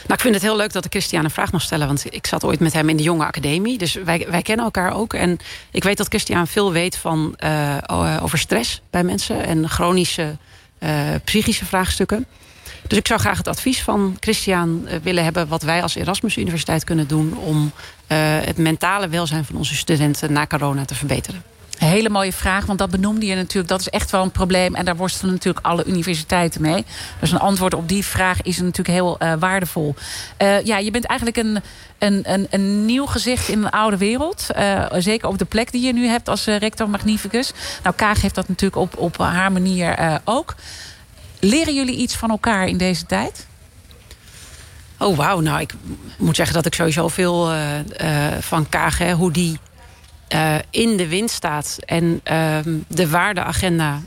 [0.08, 1.88] Nou, ik vind het heel leuk dat ik Christian een vraag mag stellen.
[1.88, 3.78] Want ik zat ooit met hem in de jonge academie.
[3.78, 5.14] Dus wij, wij kennen elkaar ook.
[5.14, 5.38] En
[5.72, 7.78] ik weet dat Christian veel weet van, uh,
[8.22, 9.46] over stress bij mensen.
[9.46, 10.38] En chronische
[10.80, 10.90] uh,
[11.24, 12.26] psychische vraagstukken.
[12.88, 15.48] Dus ik zou graag het advies van Christian willen hebben...
[15.48, 17.38] wat wij als Erasmus Universiteit kunnen doen...
[17.38, 17.72] om
[18.44, 21.44] het mentale welzijn van onze studenten na corona te verbeteren.
[21.78, 23.68] Hele mooie vraag, want dat benoemde je natuurlijk.
[23.68, 26.86] Dat is echt wel een probleem en daar worstelen natuurlijk alle universiteiten mee.
[27.20, 29.96] Dus een antwoord op die vraag is natuurlijk heel uh, waardevol.
[30.42, 31.62] Uh, ja, je bent eigenlijk een,
[31.98, 34.48] een, een, een nieuw gezicht in een oude wereld.
[34.58, 37.52] Uh, zeker op de plek die je nu hebt als rector magnificus.
[37.84, 40.56] Nou, Kaag heeft dat natuurlijk op, op haar manier ook.
[41.40, 43.48] Leren jullie iets van elkaar in deze tijd?
[45.00, 45.40] Oh, wauw.
[45.40, 45.74] Nou, ik
[46.18, 47.52] moet zeggen dat ik sowieso veel
[48.40, 49.60] van Kaag, hè, hoe die
[50.36, 52.58] uh, in de wind staat en uh,
[52.88, 54.02] de waardeagenda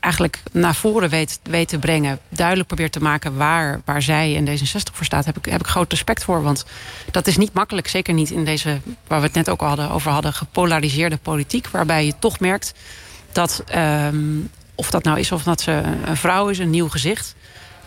[0.00, 4.92] eigenlijk naar voren weet, te brengen, duidelijk probeert te maken waar, waar zij en D66
[4.92, 6.42] voor staat, heb ik, heb ik groot respect voor.
[6.42, 6.64] Want
[7.10, 9.90] dat is niet makkelijk, zeker niet in deze, waar we het net ook al hadden,
[9.90, 12.74] over hadden, gepolariseerde politiek, waarbij je toch merkt
[13.32, 17.34] dat, um, of dat nou is of dat ze een vrouw is, een nieuw gezicht.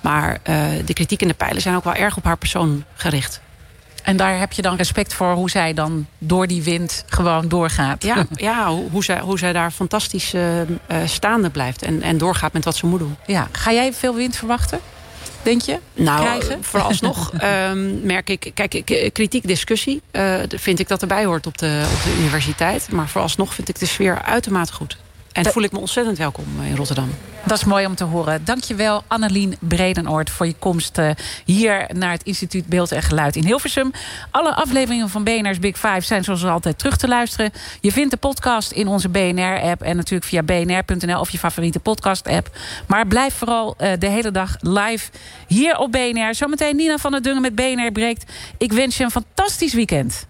[0.02, 3.42] Maar uh, de kritiek en de pijlen zijn ook wel erg op haar persoon gericht.
[4.02, 8.04] En daar heb je dan respect voor hoe zij dan door die wind gewoon doorgaat.
[8.04, 10.42] Ja, ja hoe, zij, hoe zij daar fantastisch uh,
[11.06, 13.16] staande blijft en, en doorgaat met wat ze moet doen.
[13.26, 13.48] Ja.
[13.52, 14.80] Ga jij veel wind verwachten?
[15.42, 15.80] Denk je?
[15.94, 16.64] Nou, krijgen?
[16.64, 18.52] vooralsnog um, merk ik...
[18.54, 22.92] Kijk, kritiek, discussie uh, vind ik dat erbij hoort op de, op de universiteit.
[22.92, 24.98] Maar vooralsnog vind ik de sfeer uitermate goed.
[25.32, 27.10] En voel ik me ontzettend welkom in Rotterdam.
[27.46, 28.46] Dat is mooi om te horen.
[28.46, 31.00] Dankjewel Annelien Bredenoord voor je komst
[31.46, 33.92] hier naar het Instituut Beeld en Geluid in Hilversum.
[34.32, 37.52] Alle afleveringen van BNR's Big Five zijn zoals altijd terug te luisteren.
[37.82, 42.50] Je vindt de podcast in onze BNR-app en natuurlijk via bnr.nl of je favoriete podcast-app.
[42.88, 45.10] Maar blijf vooral de hele dag live
[45.48, 46.36] hier op BNR.
[46.36, 48.32] Zometeen Nina van der Dungen met BNR breekt.
[48.58, 50.30] Ik wens je een fantastisch weekend.